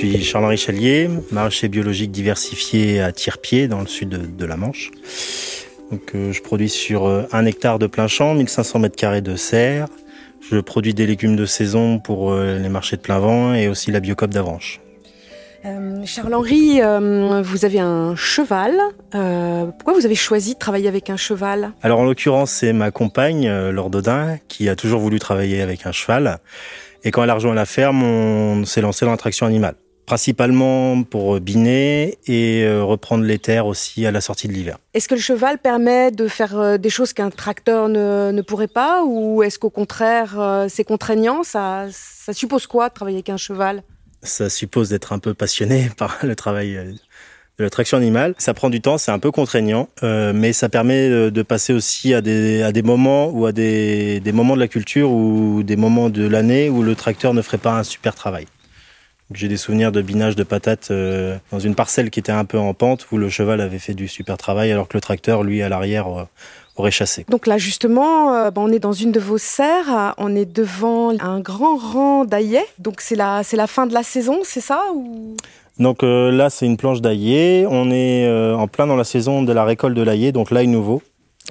Suis 0.08 0.24
Charles-Henri 0.24 0.56
Chalier, 0.56 1.08
maraîcher 1.30 1.68
biologique 1.68 2.10
diversifié 2.10 3.00
à 3.00 3.12
Tire-Pied 3.12 3.68
dans 3.68 3.80
le 3.80 3.86
sud 3.86 4.36
de, 4.36 4.46
la 4.46 4.56
Manche. 4.56 4.90
Donc, 5.92 6.16
euh, 6.16 6.32
je 6.32 6.42
produis 6.42 6.68
sur 6.68 7.06
euh, 7.06 7.22
un 7.30 7.46
hectare 7.46 7.78
de 7.78 7.86
plein 7.86 8.08
champ, 8.08 8.34
1500 8.34 8.80
mètres 8.80 8.96
carrés 8.96 9.20
de 9.20 9.36
serre. 9.36 9.86
Je 10.50 10.58
produis 10.58 10.92
des 10.92 11.06
légumes 11.06 11.36
de 11.36 11.46
saison 11.46 12.00
pour 12.00 12.32
euh, 12.32 12.58
les 12.58 12.68
marchés 12.68 12.96
de 12.96 13.00
plein 13.00 13.20
vent 13.20 13.54
et 13.54 13.68
aussi 13.68 13.92
la 13.92 14.00
biocop 14.00 14.30
d'Avranches. 14.30 14.80
Charles-Henri, 16.04 16.80
vous 17.44 17.64
avez 17.64 17.78
un 17.78 18.16
cheval. 18.16 18.74
pourquoi 19.12 19.94
vous 19.94 20.04
avez 20.04 20.16
choisi 20.16 20.54
de 20.54 20.58
travailler 20.58 20.88
avec 20.88 21.10
un 21.10 21.16
cheval? 21.16 21.70
Alors 21.82 22.00
en 22.00 22.04
l'occurrence, 22.04 22.50
c'est 22.50 22.72
ma 22.72 22.90
compagne, 22.90 23.48
Laure 23.70 23.88
Dodin, 23.90 24.38
qui 24.48 24.68
a 24.68 24.74
toujours 24.74 24.98
voulu 24.98 25.20
travailler 25.20 25.62
avec 25.62 25.86
un 25.86 25.92
cheval. 25.92 26.40
Et 27.04 27.12
quand 27.12 27.22
elle 27.22 27.30
a 27.30 27.34
rejoint 27.34 27.54
la 27.54 27.66
ferme, 27.66 28.02
on 28.02 28.64
s'est 28.64 28.80
lancé 28.80 29.04
dans 29.04 29.12
l'attraction 29.12 29.46
animale 29.46 29.76
principalement 30.06 31.02
pour 31.04 31.38
biner 31.40 32.18
et 32.26 32.64
euh, 32.64 32.84
reprendre 32.84 33.24
les 33.24 33.38
terres 33.38 33.66
aussi 33.66 34.04
à 34.06 34.10
la 34.10 34.20
sortie 34.20 34.48
de 34.48 34.52
l'hiver. 34.52 34.78
Est-ce 34.94 35.08
que 35.08 35.14
le 35.14 35.20
cheval 35.20 35.58
permet 35.58 36.10
de 36.10 36.28
faire 36.28 36.58
euh, 36.58 36.78
des 36.78 36.90
choses 36.90 37.12
qu'un 37.12 37.30
tracteur 37.30 37.88
ne, 37.88 38.42
pourrait 38.42 38.68
pas 38.68 39.04
ou 39.04 39.42
est-ce 39.42 39.58
qu'au 39.58 39.70
contraire 39.70 40.38
euh, 40.38 40.66
c'est 40.68 40.84
contraignant? 40.84 41.42
Ça, 41.42 41.86
ça 41.90 42.32
suppose 42.32 42.66
quoi 42.66 42.88
de 42.88 42.94
travailler 42.94 43.18
avec 43.18 43.30
un 43.30 43.36
cheval? 43.36 43.82
Ça 44.22 44.50
suppose 44.50 44.88
d'être 44.88 45.12
un 45.12 45.18
peu 45.18 45.34
passionné 45.34 45.90
par 45.96 46.18
le 46.22 46.34
travail 46.34 46.74
de 47.58 47.64
la 47.64 47.70
traction 47.70 47.96
animale. 47.96 48.34
Ça 48.38 48.54
prend 48.54 48.70
du 48.70 48.80
temps, 48.80 48.98
c'est 48.98 49.12
un 49.12 49.18
peu 49.18 49.30
contraignant, 49.30 49.88
mais 50.02 50.52
ça 50.52 50.68
permet 50.68 51.30
de 51.30 51.42
passer 51.42 51.72
aussi 51.72 52.14
à 52.14 52.22
des, 52.22 52.62
à 52.62 52.72
des 52.72 52.82
moments 52.82 53.28
ou 53.28 53.46
à 53.46 53.52
des, 53.52 54.20
des 54.20 54.32
moments 54.32 54.54
de 54.54 54.60
la 54.60 54.68
culture 54.68 55.10
ou 55.10 55.62
des 55.62 55.76
moments 55.76 56.08
de 56.08 56.26
l'année 56.26 56.70
où 56.70 56.82
le 56.82 56.94
tracteur 56.94 57.34
ne 57.34 57.42
ferait 57.42 57.58
pas 57.58 57.78
un 57.78 57.84
super 57.84 58.14
travail. 58.14 58.46
J'ai 59.34 59.48
des 59.48 59.56
souvenirs 59.56 59.92
de 59.92 60.02
binage 60.02 60.36
de 60.36 60.42
patates 60.42 60.90
euh, 60.90 61.36
dans 61.50 61.58
une 61.58 61.74
parcelle 61.74 62.10
qui 62.10 62.20
était 62.20 62.32
un 62.32 62.44
peu 62.44 62.58
en 62.58 62.74
pente 62.74 63.06
où 63.12 63.18
le 63.18 63.28
cheval 63.28 63.60
avait 63.60 63.78
fait 63.78 63.94
du 63.94 64.08
super 64.08 64.36
travail 64.36 64.72
alors 64.72 64.88
que 64.88 64.96
le 64.96 65.00
tracteur, 65.00 65.42
lui, 65.42 65.62
à 65.62 65.68
l'arrière, 65.68 66.06
euh, 66.06 66.24
aurait 66.76 66.90
chassé. 66.90 67.24
Donc 67.28 67.46
là, 67.46 67.58
justement, 67.58 68.34
euh, 68.34 68.50
on 68.56 68.70
est 68.72 68.78
dans 68.78 68.92
une 68.92 69.12
de 69.12 69.20
vos 69.20 69.38
serres. 69.38 70.14
On 70.18 70.34
est 70.34 70.44
devant 70.44 71.10
un 71.20 71.40
grand 71.40 71.76
rang 71.76 72.24
d'aillets. 72.24 72.66
Donc 72.78 73.00
c'est 73.00 73.16
la, 73.16 73.42
c'est 73.42 73.56
la 73.56 73.66
fin 73.66 73.86
de 73.86 73.94
la 73.94 74.02
saison, 74.02 74.40
c'est 74.42 74.60
ça 74.60 74.82
ou... 74.94 75.36
Donc 75.78 76.02
là, 76.02 76.50
c'est 76.50 76.66
une 76.66 76.76
planche 76.76 77.00
d'aillé. 77.00 77.66
On 77.68 77.90
est 77.90 78.30
en 78.52 78.68
plein 78.68 78.86
dans 78.86 78.94
la 78.94 79.04
saison 79.04 79.42
de 79.42 79.52
la 79.52 79.64
récolte 79.64 79.96
de 79.96 80.02
l'aillé, 80.02 80.30
donc 80.30 80.50
l'ail 80.50 80.68
nouveau. 80.68 81.02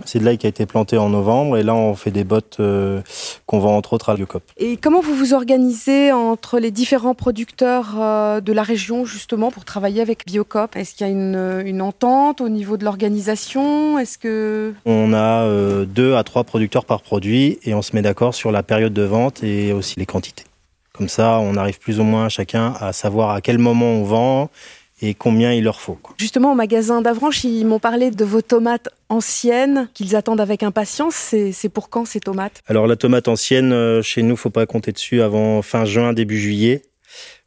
C'est 0.05 0.19
de 0.19 0.25
l'ail 0.25 0.37
qui 0.37 0.45
a 0.45 0.49
été 0.49 0.65
planté 0.65 0.97
en 0.97 1.09
novembre 1.09 1.57
et 1.57 1.63
là 1.63 1.75
on 1.75 1.95
fait 1.95 2.11
des 2.11 2.23
bottes 2.23 2.57
euh, 2.59 3.01
qu'on 3.45 3.59
vend 3.59 3.75
entre 3.75 3.93
autres 3.93 4.09
à 4.09 4.15
Biocop. 4.15 4.43
Et 4.57 4.77
comment 4.77 5.01
vous 5.01 5.13
vous 5.13 5.33
organisez 5.33 6.11
entre 6.11 6.59
les 6.59 6.71
différents 6.71 7.13
producteurs 7.13 7.95
euh, 7.99 8.39
de 8.39 8.53
la 8.53 8.63
région 8.63 9.05
justement 9.05 9.51
pour 9.51 9.65
travailler 9.65 10.01
avec 10.01 10.25
Biocop? 10.25 10.75
Est-ce 10.75 10.95
qu'il 10.95 11.07
y 11.07 11.09
a 11.09 11.13
une, 11.13 11.81
entente 11.81 12.41
au 12.41 12.49
niveau 12.49 12.77
de 12.77 12.85
l'organisation? 12.85 13.99
Est-ce 13.99 14.17
que 14.17 14.73
on 14.85 15.13
a 15.13 15.43
euh, 15.43 15.85
deux 15.85 16.15
à 16.15 16.23
trois 16.23 16.43
producteurs 16.43 16.85
par 16.85 17.01
produit 17.01 17.59
et 17.63 17.73
on 17.73 17.81
se 17.81 17.95
met 17.95 18.01
d'accord 18.01 18.33
sur 18.33 18.51
la 18.51 18.63
période 18.63 18.93
de 18.93 19.03
vente 19.03 19.43
et 19.43 19.73
aussi 19.73 19.99
les 19.99 20.05
quantités. 20.05 20.45
Comme 20.93 21.09
ça, 21.09 21.39
on 21.39 21.55
arrive 21.55 21.79
plus 21.79 21.99
ou 21.99 22.03
moins 22.03 22.29
chacun 22.29 22.73
à 22.79 22.93
savoir 22.93 23.31
à 23.31 23.41
quel 23.41 23.57
moment 23.57 23.87
on 23.87 24.03
vend 24.03 24.49
et 25.01 25.13
combien 25.13 25.51
il 25.51 25.63
leur 25.63 25.81
faut. 25.81 25.97
Justement, 26.17 26.51
au 26.51 26.55
magasin 26.55 27.01
d'Avranches, 27.01 27.43
ils 27.43 27.65
m'ont 27.65 27.79
parlé 27.79 28.11
de 28.11 28.25
vos 28.25 28.41
tomates 28.41 28.89
anciennes 29.09 29.89
qu'ils 29.93 30.15
attendent 30.15 30.41
avec 30.41 30.63
impatience. 30.63 31.15
C'est 31.51 31.69
pour 31.69 31.89
quand 31.89 32.05
ces 32.05 32.19
tomates? 32.19 32.61
Alors 32.67 32.87
la 32.87 32.95
tomate 32.95 33.27
ancienne, 33.27 33.73
euh, 33.73 34.01
chez 34.01 34.21
nous, 34.21 34.35
faut 34.35 34.49
pas 34.49 34.65
compter 34.65 34.91
dessus 34.91 35.21
avant 35.21 35.61
fin 35.61 35.85
juin, 35.85 36.13
début 36.13 36.39
juillet, 36.39 36.83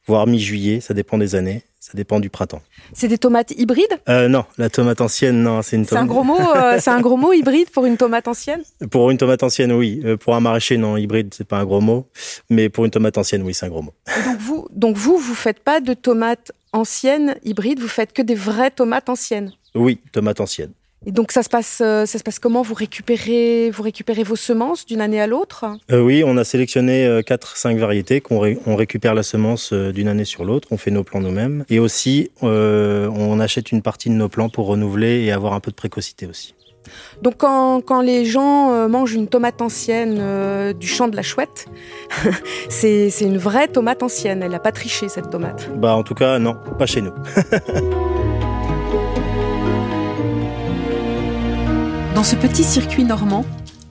voire 0.07 0.27
mi-juillet, 0.27 0.81
ça 0.81 0.95
dépend 0.95 1.19
des 1.19 1.35
années. 1.35 1.63
Ça 1.81 1.91
dépend 1.93 2.19
du 2.19 2.31
printemps. 2.31 2.63
C'est 2.95 3.09
des 3.09 3.19
tomates 3.19 3.51
hybrides? 3.59 4.01
Euh, 4.09 4.27
Non, 4.27 4.47
la 4.57 4.71
tomate 4.71 5.03
ancienne, 5.03 5.43
non, 5.43 5.61
c'est 5.61 5.77
une. 5.77 5.85
C'est 5.85 5.97
un 5.99 6.07
gros 6.07 6.25
mot. 6.25 6.39
Euh, 6.41 6.79
c'est 6.81 6.89
un 6.91 7.03
gros 7.03 7.19
mot 7.19 7.35
hybride 7.35 7.69
pour 7.69 7.85
une 7.85 7.99
tomate 7.99 8.27
ancienne? 8.27 8.63
Pour 8.91 9.11
une 9.11 9.19
tomate 9.19 9.43
ancienne, 9.43 9.71
oui. 9.71 10.03
pour 10.19 10.35
un 10.35 10.41
maraîcher, 10.41 10.79
non, 10.79 10.97
hybride, 10.97 11.35
c'est 11.37 11.47
pas 11.47 11.59
un 11.59 11.67
gros 11.67 11.83
mot. 11.83 12.07
Mais 12.49 12.71
pour 12.71 12.87
une 12.87 12.91
tomate 12.91 13.19
ancienne, 13.19 13.43
oui, 13.43 13.53
c'est 13.53 13.67
un 13.67 13.69
gros 13.69 13.83
mot. 13.83 13.93
donc 14.25 14.39
vous, 14.39 14.67
donc 14.71 14.97
vous, 14.97 15.19
vous 15.19 15.35
faites 15.35 15.61
pas 15.61 15.81
de 15.81 15.93
tomates 15.93 16.53
anciennes, 16.75 17.37
hybrides, 17.45 17.81
vous 17.81 17.89
faites 17.89 18.13
que 18.13 18.23
des 18.23 18.35
vraies 18.35 18.71
tomates 18.71 19.09
anciennes 19.09 19.53
Oui, 19.75 20.01
tomates 20.13 20.41
anciennes. 20.41 20.73
Et 21.07 21.13
donc 21.13 21.33
ça 21.33 21.43
se 21.43 21.51
passe, 21.51 21.83
euh, 21.85 22.07
ça 22.07 22.19
se 22.19 22.25
passe 22.25 22.39
comment? 22.39 22.63
Vous 22.63 22.75
récupérez, 22.75 23.71
vous 23.71 23.83
récupérez 23.83 24.23
vos 24.23 24.37
semences 24.37 24.87
d'une 24.87 25.03
année 25.03 25.21
à 25.21 25.27
l'autre? 25.27 25.67
Euh, 25.93 26.01
Oui, 26.01 26.23
on 26.25 26.37
a 26.39 26.45
sélectionné 26.45 27.05
euh, 27.05 27.21
quatre, 27.21 27.57
5 27.57 27.77
variétés 27.77 28.21
qu'on 28.23 28.57
on 28.67 28.77
récupère 28.77 29.15
la 29.15 29.23
semence 29.23 29.73
d'une 29.73 30.09
année 30.09 30.25
sur 30.25 30.45
l'autre. 30.45 30.69
On 30.71 30.79
fait 30.79 30.91
nos 30.91 31.05
plants 31.05 31.21
nous-mêmes, 31.21 31.65
et 31.69 31.79
aussi 31.79 32.31
on 32.41 33.41
achète 33.41 33.73
une 33.73 33.83
partie 33.83 34.09
de 34.09 34.15
nos 34.15 34.29
plants 34.29 34.49
pour 34.49 34.67
renouveler 34.67 35.25
et 35.25 35.33
avoir 35.33 35.53
un 35.53 35.61
peu 35.61 35.71
de 35.71 35.77
précocité 35.77 36.27
aussi. 36.27 36.55
Donc 37.23 37.35
quand, 37.39 37.81
quand 37.81 38.01
les 38.01 38.25
gens 38.25 38.73
euh, 38.73 38.89
mangent 38.89 39.15
une 39.15 39.29
tomate 39.29 39.63
ancienne 39.63 40.19
euh, 40.21 40.73
du 40.73 40.87
champ 40.87 41.09
de 41.09 41.17
la 41.17 41.23
chouette, 41.23 41.67
c'est 42.69 43.11
c'est 43.11 43.25
une 43.25 43.39
vraie 43.39 43.69
tomate 43.69 44.03
ancienne. 44.03 44.43
Elle 44.43 44.53
n'a 44.53 44.59
pas 44.59 44.73
triché 44.73 45.09
cette 45.09 45.31
tomate. 45.31 45.71
Bah 45.77 45.95
en 45.95 46.03
tout 46.03 46.15
cas 46.15 46.39
non, 46.39 46.57
pas 46.79 46.87
chez 46.87 47.01
nous. 47.01 47.13
Dans 52.15 52.25
ce 52.25 52.37
petit 52.37 52.65
circuit 52.65 53.05
normand, 53.05 53.45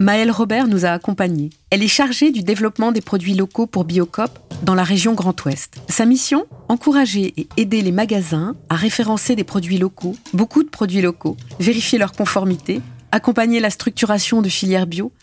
Maëlle 0.03 0.31
Robert 0.31 0.67
nous 0.67 0.83
a 0.83 0.89
accompagnés. 0.89 1.49
Elle 1.69 1.81
est 1.81 1.87
chargée 1.87 2.31
du 2.31 2.43
développement 2.43 2.91
des 2.91 2.99
produits 2.99 3.35
locaux 3.35 3.67
pour 3.67 3.85
Biocop 3.85 4.37
dans 4.61 4.75
la 4.75 4.83
région 4.83 5.13
Grand 5.13 5.45
Ouest. 5.45 5.75
Sa 5.87 6.05
mission 6.05 6.45
Encourager 6.67 7.33
et 7.37 7.47
aider 7.55 7.81
les 7.81 7.93
magasins 7.93 8.53
à 8.67 8.75
référencer 8.75 9.37
des 9.37 9.45
produits 9.45 9.77
locaux, 9.77 10.17
beaucoup 10.33 10.61
de 10.61 10.67
produits 10.67 11.01
locaux, 11.01 11.37
vérifier 11.61 11.99
leur 11.99 12.11
conformité, 12.11 12.81
accompagner 13.13 13.61
la 13.61 13.69
structuration 13.69 14.41
de 14.41 14.49
filières 14.49 14.87
bio, 14.87 15.13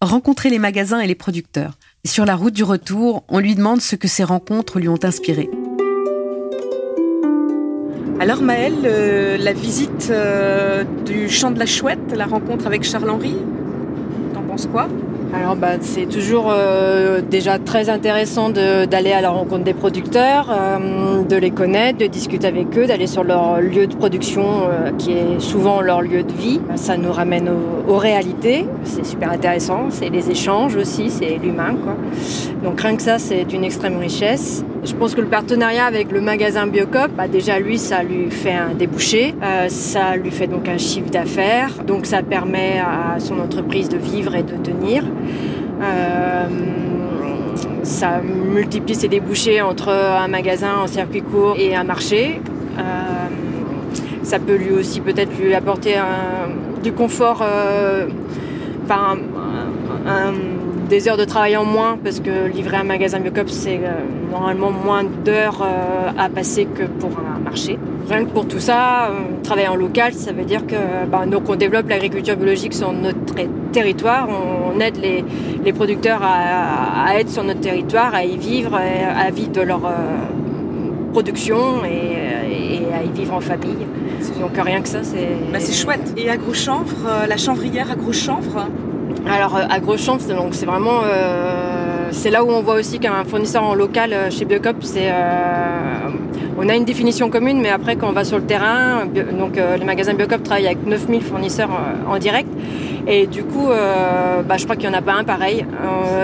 rencontrer 0.00 0.48
les 0.48 0.58
magasins 0.58 1.00
et 1.00 1.06
les 1.06 1.14
producteurs. 1.14 1.76
Sur 2.06 2.24
la 2.24 2.34
route 2.34 2.54
du 2.54 2.64
retour, 2.64 3.24
on 3.28 3.40
lui 3.40 3.54
demande 3.54 3.82
ce 3.82 3.94
que 3.94 4.08
ces 4.08 4.24
rencontres 4.24 4.78
lui 4.78 4.88
ont 4.88 5.04
inspiré. 5.04 5.50
Alors 8.20 8.40
Maëlle, 8.40 8.84
euh, 8.84 9.36
la 9.38 9.52
visite 9.52 10.08
euh, 10.10 10.84
du 11.04 11.28
champ 11.28 11.50
de 11.50 11.58
la 11.58 11.66
chouette, 11.66 12.14
la 12.14 12.26
rencontre 12.26 12.66
avec 12.66 12.84
Charles-Henri, 12.84 13.34
t'en 13.34 13.59
penses 14.50 14.66
quoi 14.66 14.88
Alors 15.32 15.54
bah, 15.54 15.74
c'est 15.80 16.06
toujours 16.06 16.46
euh, 16.50 17.20
déjà 17.20 17.58
très 17.58 17.88
intéressant 17.88 18.50
d'aller 18.50 19.12
à 19.12 19.20
la 19.20 19.30
rencontre 19.30 19.62
des 19.64 19.74
producteurs, 19.74 20.48
euh, 20.50 21.22
de 21.22 21.36
les 21.36 21.52
connaître, 21.52 21.98
de 21.98 22.06
discuter 22.06 22.48
avec 22.48 22.76
eux, 22.76 22.86
d'aller 22.86 23.06
sur 23.06 23.22
leur 23.22 23.60
lieu 23.60 23.86
de 23.86 23.94
production 23.94 24.42
euh, 24.64 24.90
qui 24.98 25.12
est 25.12 25.38
souvent 25.40 25.80
leur 25.82 26.02
lieu 26.02 26.24
de 26.24 26.32
vie. 26.32 26.60
Ça 26.74 26.96
nous 26.96 27.12
ramène 27.12 27.48
au- 27.48 27.92
aux 27.92 27.96
réalités, 27.98 28.66
c'est 28.84 29.06
super 29.06 29.30
intéressant, 29.30 29.86
c'est 29.90 30.08
les 30.10 30.30
échanges 30.30 30.74
aussi, 30.74 31.10
c'est 31.10 31.38
l'humain. 31.42 31.74
quoi. 31.82 31.94
Donc 32.64 32.80
rien 32.80 32.96
que 32.96 33.02
ça, 33.02 33.18
c'est 33.18 33.44
d'une 33.44 33.62
extrême 33.64 33.98
richesse. 33.98 34.64
Je 34.82 34.94
pense 34.94 35.14
que 35.14 35.20
le 35.20 35.26
partenariat 35.28 35.84
avec 35.84 36.10
le 36.10 36.20
magasin 36.20 36.66
Biocop, 36.66 37.10
bah 37.16 37.28
déjà 37.28 37.58
lui, 37.60 37.78
ça 37.78 38.02
lui 38.02 38.30
fait 38.30 38.52
un 38.54 38.74
débouché, 38.74 39.34
euh, 39.42 39.68
ça 39.68 40.16
lui 40.16 40.30
fait 40.30 40.46
donc 40.46 40.68
un 40.68 40.78
chiffre 40.78 41.10
d'affaires, 41.10 41.70
donc 41.86 42.06
ça 42.06 42.22
permet 42.22 42.78
à 42.80 43.20
son 43.20 43.38
entreprise 43.38 43.88
de 43.90 43.98
vivre 43.98 44.34
et 44.34 44.42
de 44.42 44.54
tenir. 44.62 45.04
Euh, 45.82 46.46
ça 47.82 48.20
multiplie 48.20 48.94
ses 48.94 49.08
débouchés 49.08 49.62
entre 49.62 49.88
un 49.88 50.28
magasin 50.28 50.76
en 50.84 50.86
circuit 50.86 51.22
court 51.22 51.56
et 51.58 51.74
un 51.74 51.84
marché. 51.84 52.40
Euh, 52.78 52.82
ça 54.22 54.38
peut 54.38 54.56
lui 54.56 54.72
aussi 54.72 55.00
peut-être 55.00 55.36
lui 55.40 55.54
apporter 55.54 55.96
du 56.82 56.92
confort, 56.92 57.42
euh, 57.42 58.06
des 60.88 61.08
heures 61.08 61.16
de 61.16 61.24
travail 61.24 61.56
en 61.56 61.64
moins 61.64 61.98
parce 62.02 62.20
que 62.20 62.48
livrer 62.52 62.76
un 62.76 62.84
magasin 62.84 63.20
Biocop 63.20 63.48
c'est 63.48 63.80
normalement 64.30 64.70
moins 64.70 65.04
d'heures 65.04 65.66
à 66.18 66.28
passer 66.28 66.66
que 66.66 66.84
pour 66.84 67.10
un 67.10 67.38
marché. 67.38 67.78
Rien 68.08 68.24
que 68.24 68.30
pour 68.30 68.46
tout 68.48 68.58
ça, 68.58 69.06
euh, 69.06 69.10
travailler 69.44 69.68
en 69.68 69.76
local, 69.76 70.12
ça 70.14 70.32
veut 70.32 70.44
dire 70.44 70.66
que 70.66 70.74
bah, 71.10 71.26
donc 71.26 71.48
on 71.48 71.54
développe 71.54 71.88
l'agriculture 71.88 72.36
biologique 72.36 72.74
sur 72.74 72.92
notre 72.92 73.24
ter- 73.34 73.48
territoire, 73.72 74.28
on 74.28 74.80
aide 74.80 74.96
les, 74.96 75.24
les 75.64 75.72
producteurs 75.72 76.20
à, 76.22 77.06
à 77.06 77.14
être 77.20 77.30
sur 77.30 77.44
notre 77.44 77.60
territoire, 77.60 78.12
à 78.14 78.24
y 78.24 78.36
vivre, 78.36 78.74
à 78.74 79.30
vivre 79.30 79.52
de 79.52 79.60
leur 79.60 79.84
euh, 79.86 79.90
production 81.12 81.84
et, 81.84 82.78
et 82.82 82.92
à 82.92 83.02
y 83.04 83.10
vivre 83.16 83.34
en 83.34 83.40
famille. 83.40 83.86
Donc 84.40 84.52
rien 84.56 84.80
que 84.80 84.88
ça, 84.88 85.02
c'est. 85.02 85.28
Bah, 85.52 85.58
C'est 85.60 85.72
chouette. 85.74 86.12
Et 86.16 86.28
Agrochanvre, 86.30 86.96
euh, 87.06 87.26
la 87.28 87.36
chanvrière 87.36 87.90
Agrochanvre 87.92 88.66
Alors 89.30 89.56
AgroChamp, 89.70 90.18
c'est 90.52 90.66
vraiment 90.66 91.00
euh, 91.04 91.79
c'est 92.12 92.30
là 92.30 92.44
où 92.44 92.50
on 92.50 92.62
voit 92.62 92.74
aussi 92.74 92.98
qu'un 92.98 93.24
fournisseur 93.24 93.62
en 93.62 93.74
local 93.74 94.12
euh, 94.12 94.30
chez 94.30 94.44
Biocop, 94.44 94.76
euh, 94.96 96.08
on 96.58 96.68
a 96.68 96.74
une 96.74 96.84
définition 96.84 97.30
commune, 97.30 97.60
mais 97.60 97.70
après 97.70 97.96
quand 97.96 98.08
on 98.08 98.12
va 98.12 98.24
sur 98.24 98.38
le 98.38 98.44
terrain, 98.44 99.06
donc 99.06 99.56
euh, 99.56 99.76
le 99.76 99.84
magasin 99.84 100.14
Biocop 100.14 100.42
travaille 100.42 100.66
avec 100.66 100.84
9000 100.84 101.22
fournisseurs 101.22 101.70
en 102.08 102.18
direct. 102.18 102.48
Et 103.06 103.26
du 103.26 103.44
coup, 103.44 103.68
bah, 103.68 104.56
je 104.58 104.64
crois 104.64 104.76
qu'il 104.76 104.88
n'y 104.88 104.94
en 104.94 104.98
a 104.98 105.02
pas 105.02 105.14
un 105.14 105.24
pareil. 105.24 105.64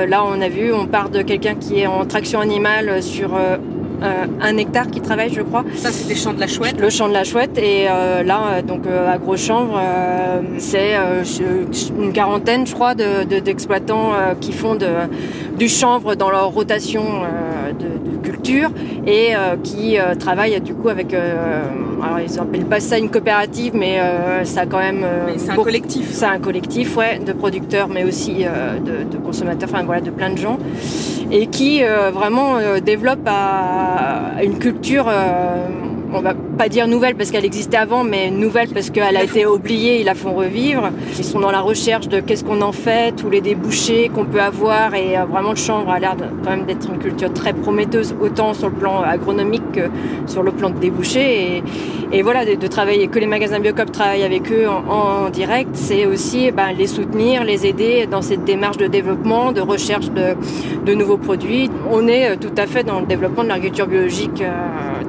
Là, 0.06 0.22
on 0.24 0.40
a 0.42 0.48
vu, 0.48 0.74
on 0.74 0.86
part 0.86 1.08
de 1.08 1.22
quelqu'un 1.22 1.54
qui 1.54 1.80
est 1.80 1.86
en 1.86 2.04
traction 2.04 2.38
animale 2.38 3.02
sur 3.02 3.30
un 4.02 4.56
hectare 4.56 4.88
qui 4.88 5.00
travaille, 5.00 5.32
je 5.32 5.42
crois. 5.42 5.64
Ça, 5.74 5.90
c'est 5.90 6.06
des 6.08 6.14
champs 6.14 6.32
de 6.32 6.40
la 6.40 6.46
chouette. 6.46 6.80
Le 6.80 6.90
champ 6.90 7.08
de 7.08 7.12
la 7.14 7.24
chouette 7.24 7.56
et 7.58 7.86
euh, 7.88 8.22
là 8.22 8.40
euh, 8.58 8.62
donc 8.62 8.86
euh, 8.86 9.10
à 9.12 9.18
Gros-Chanvre 9.18 9.78
euh, 9.78 10.40
c'est 10.58 10.96
euh, 10.96 11.22
une 11.98 12.12
quarantaine 12.12 12.66
je 12.66 12.74
crois 12.74 12.94
de- 12.94 13.24
de- 13.24 13.38
d'exploitants 13.40 14.12
euh, 14.12 14.34
qui 14.40 14.52
font 14.52 14.74
de, 14.74 14.86
du 15.58 15.68
chanvre 15.68 16.14
dans 16.14 16.30
leur 16.30 16.48
rotation 16.48 17.02
euh, 17.04 17.72
de, 17.72 18.10
de 18.10 18.16
culture 18.28 18.70
et 19.06 19.34
euh, 19.34 19.56
qui 19.62 19.98
euh, 19.98 20.14
travaillent 20.14 20.60
du 20.60 20.74
coup 20.74 20.88
avec 20.88 21.14
euh, 21.14 21.62
alors 22.02 22.20
ils 22.20 22.38
appellent 22.38 22.66
pas 22.66 22.80
ça 22.80 22.98
une 22.98 23.10
coopérative 23.10 23.72
mais 23.74 23.98
euh, 24.00 24.44
ça 24.44 24.62
a 24.62 24.66
quand 24.66 24.78
même 24.78 25.02
euh, 25.04 25.26
Mais 25.26 25.38
c'est 25.38 25.50
un 25.50 25.56
collectif. 25.56 26.08
c'est 26.12 26.24
un 26.26 26.38
collectif 26.38 26.96
ouais 26.96 27.18
de 27.18 27.32
producteurs 27.32 27.88
mais 27.88 28.04
aussi 28.04 28.44
euh, 28.44 28.78
de, 28.78 29.04
de 29.10 29.16
consommateurs 29.18 29.68
enfin 29.72 29.82
voilà 29.84 30.00
de 30.00 30.10
plein 30.10 30.30
de 30.30 30.38
gens 30.38 30.58
et 31.30 31.46
qui 31.48 31.82
euh, 31.82 32.10
vraiment 32.10 32.56
euh, 32.58 32.80
développe 32.80 33.26
à, 33.26 34.36
à 34.36 34.44
une 34.44 34.58
culture, 34.58 35.06
euh, 35.08 35.66
on 36.12 36.20
va 36.20 36.34
pas 36.34 36.68
dire 36.68 36.88
nouvelle 36.88 37.14
parce 37.14 37.30
qu'elle 37.30 37.44
existait 37.44 37.76
avant, 37.76 38.04
mais 38.04 38.30
nouvelle 38.30 38.68
parce 38.68 38.90
qu'elle 38.90 39.16
a 39.16 39.22
été 39.22 39.46
oubliée, 39.46 40.00
ils 40.00 40.04
la 40.04 40.14
font 40.14 40.34
revivre. 40.34 40.90
Ils 41.18 41.24
sont 41.24 41.40
dans 41.40 41.50
la 41.50 41.60
recherche 41.60 42.08
de 42.08 42.20
qu'est-ce 42.20 42.44
qu'on 42.44 42.62
en 42.62 42.72
fait, 42.72 43.12
tous 43.12 43.30
les 43.30 43.40
débouchés 43.40 44.10
qu'on 44.14 44.24
peut 44.24 44.40
avoir, 44.40 44.94
et 44.94 45.18
euh, 45.18 45.24
vraiment 45.24 45.50
le 45.50 45.56
chanvre 45.56 45.90
a 45.90 45.98
l'air 45.98 46.16
quand 46.44 46.50
même 46.50 46.64
d'être 46.64 46.88
une 46.90 46.98
culture 46.98 47.32
très 47.32 47.52
prometteuse, 47.52 48.14
autant 48.20 48.54
sur 48.54 48.68
le 48.68 48.74
plan 48.74 49.02
agronomique 49.02 49.72
que 49.72 49.88
sur 50.26 50.42
le 50.42 50.52
plan 50.52 50.70
de 50.70 50.78
débouchés. 50.78 51.62
Et, 52.12 52.22
voilà, 52.22 52.44
de, 52.44 52.66
travailler, 52.66 53.08
que 53.08 53.18
les 53.18 53.26
magasins 53.26 53.58
Biocop 53.58 53.90
travaillent 53.90 54.22
avec 54.22 54.50
eux 54.52 54.66
en, 54.68 55.28
direct, 55.30 55.70
c'est 55.74 56.06
aussi 56.06 56.50
ben, 56.52 56.72
les 56.76 56.86
soutenir, 56.86 57.44
les 57.44 57.66
aider 57.66 58.06
dans 58.06 58.22
cette 58.22 58.44
démarche 58.44 58.76
de 58.76 58.86
développement, 58.86 59.52
de 59.52 59.60
recherche 59.60 60.10
de, 60.10 60.34
de 60.84 60.94
nouveaux 60.94 61.18
produits. 61.18 61.70
On 61.90 62.06
est 62.06 62.30
euh, 62.30 62.36
tout 62.40 62.52
à 62.56 62.66
fait 62.66 62.84
dans 62.84 63.00
le 63.00 63.06
développement 63.06 63.42
de 63.42 63.48
l'agriculture 63.48 63.86
biologique, 63.88 64.40
euh, 64.40 64.52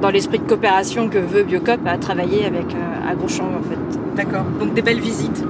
dans 0.00 0.10
l'esprit 0.10 0.38
de 0.38 0.44
coopération 0.44 1.08
que 1.08 1.18
veut 1.18 1.42
Biocop 1.42 1.80
à 1.86 1.98
travailler 1.98 2.44
avec 2.46 2.66
euh, 2.74 3.10
Agrochamp 3.10 3.44
en 3.58 3.62
fait. 3.68 3.98
D'accord. 4.16 4.44
Donc 4.60 4.74
des 4.74 4.82
belles 4.82 5.00
visites. 5.00 5.44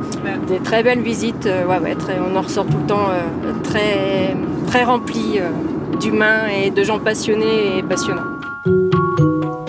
Des 0.48 0.58
très 0.58 0.82
belles 0.82 1.00
visites, 1.02 1.46
euh, 1.46 1.66
ouais, 1.66 1.78
ouais, 1.78 1.94
très- 1.94 2.18
on 2.20 2.36
en 2.36 2.42
ressort 2.42 2.66
tout 2.66 2.78
le 2.78 2.86
temps 2.86 3.08
euh, 3.10 3.52
très, 3.62 4.34
très 4.66 4.84
rempli 4.84 5.40
d'humains 6.00 6.46
et 6.48 6.70
de 6.70 6.82
gens 6.82 6.98
passionnés 6.98 7.78
et 7.78 7.82
passionnants. 7.82 9.27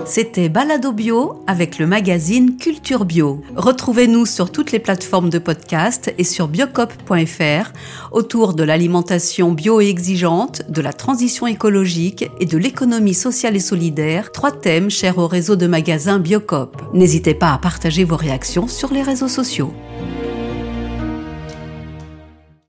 C'était 0.09 0.49
Balado 0.49 0.91
Bio 0.91 1.43
avec 1.45 1.77
le 1.77 1.85
magazine 1.85 2.57
Culture 2.57 3.05
Bio. 3.05 3.43
Retrouvez-nous 3.55 4.25
sur 4.25 4.51
toutes 4.51 4.71
les 4.71 4.79
plateformes 4.79 5.29
de 5.29 5.37
podcast 5.37 6.11
et 6.17 6.23
sur 6.23 6.47
biocop.fr 6.47 7.71
autour 8.11 8.55
de 8.55 8.63
l'alimentation 8.63 9.51
bio 9.51 9.81
et 9.81 9.87
exigeante, 9.87 10.63
de 10.67 10.81
la 10.81 10.93
transition 10.93 11.45
écologique 11.45 12.27
et 12.39 12.47
de 12.47 12.57
l'économie 12.57 13.13
sociale 13.13 13.55
et 13.55 13.59
solidaire, 13.59 14.31
trois 14.31 14.51
thèmes 14.51 14.89
chers 14.89 15.19
au 15.19 15.27
réseau 15.27 15.55
de 15.55 15.67
magasins 15.67 16.17
Biocop. 16.17 16.81
N'hésitez 16.95 17.35
pas 17.35 17.53
à 17.53 17.59
partager 17.59 18.03
vos 18.03 18.17
réactions 18.17 18.67
sur 18.67 18.91
les 18.91 19.03
réseaux 19.03 19.27
sociaux. 19.27 19.71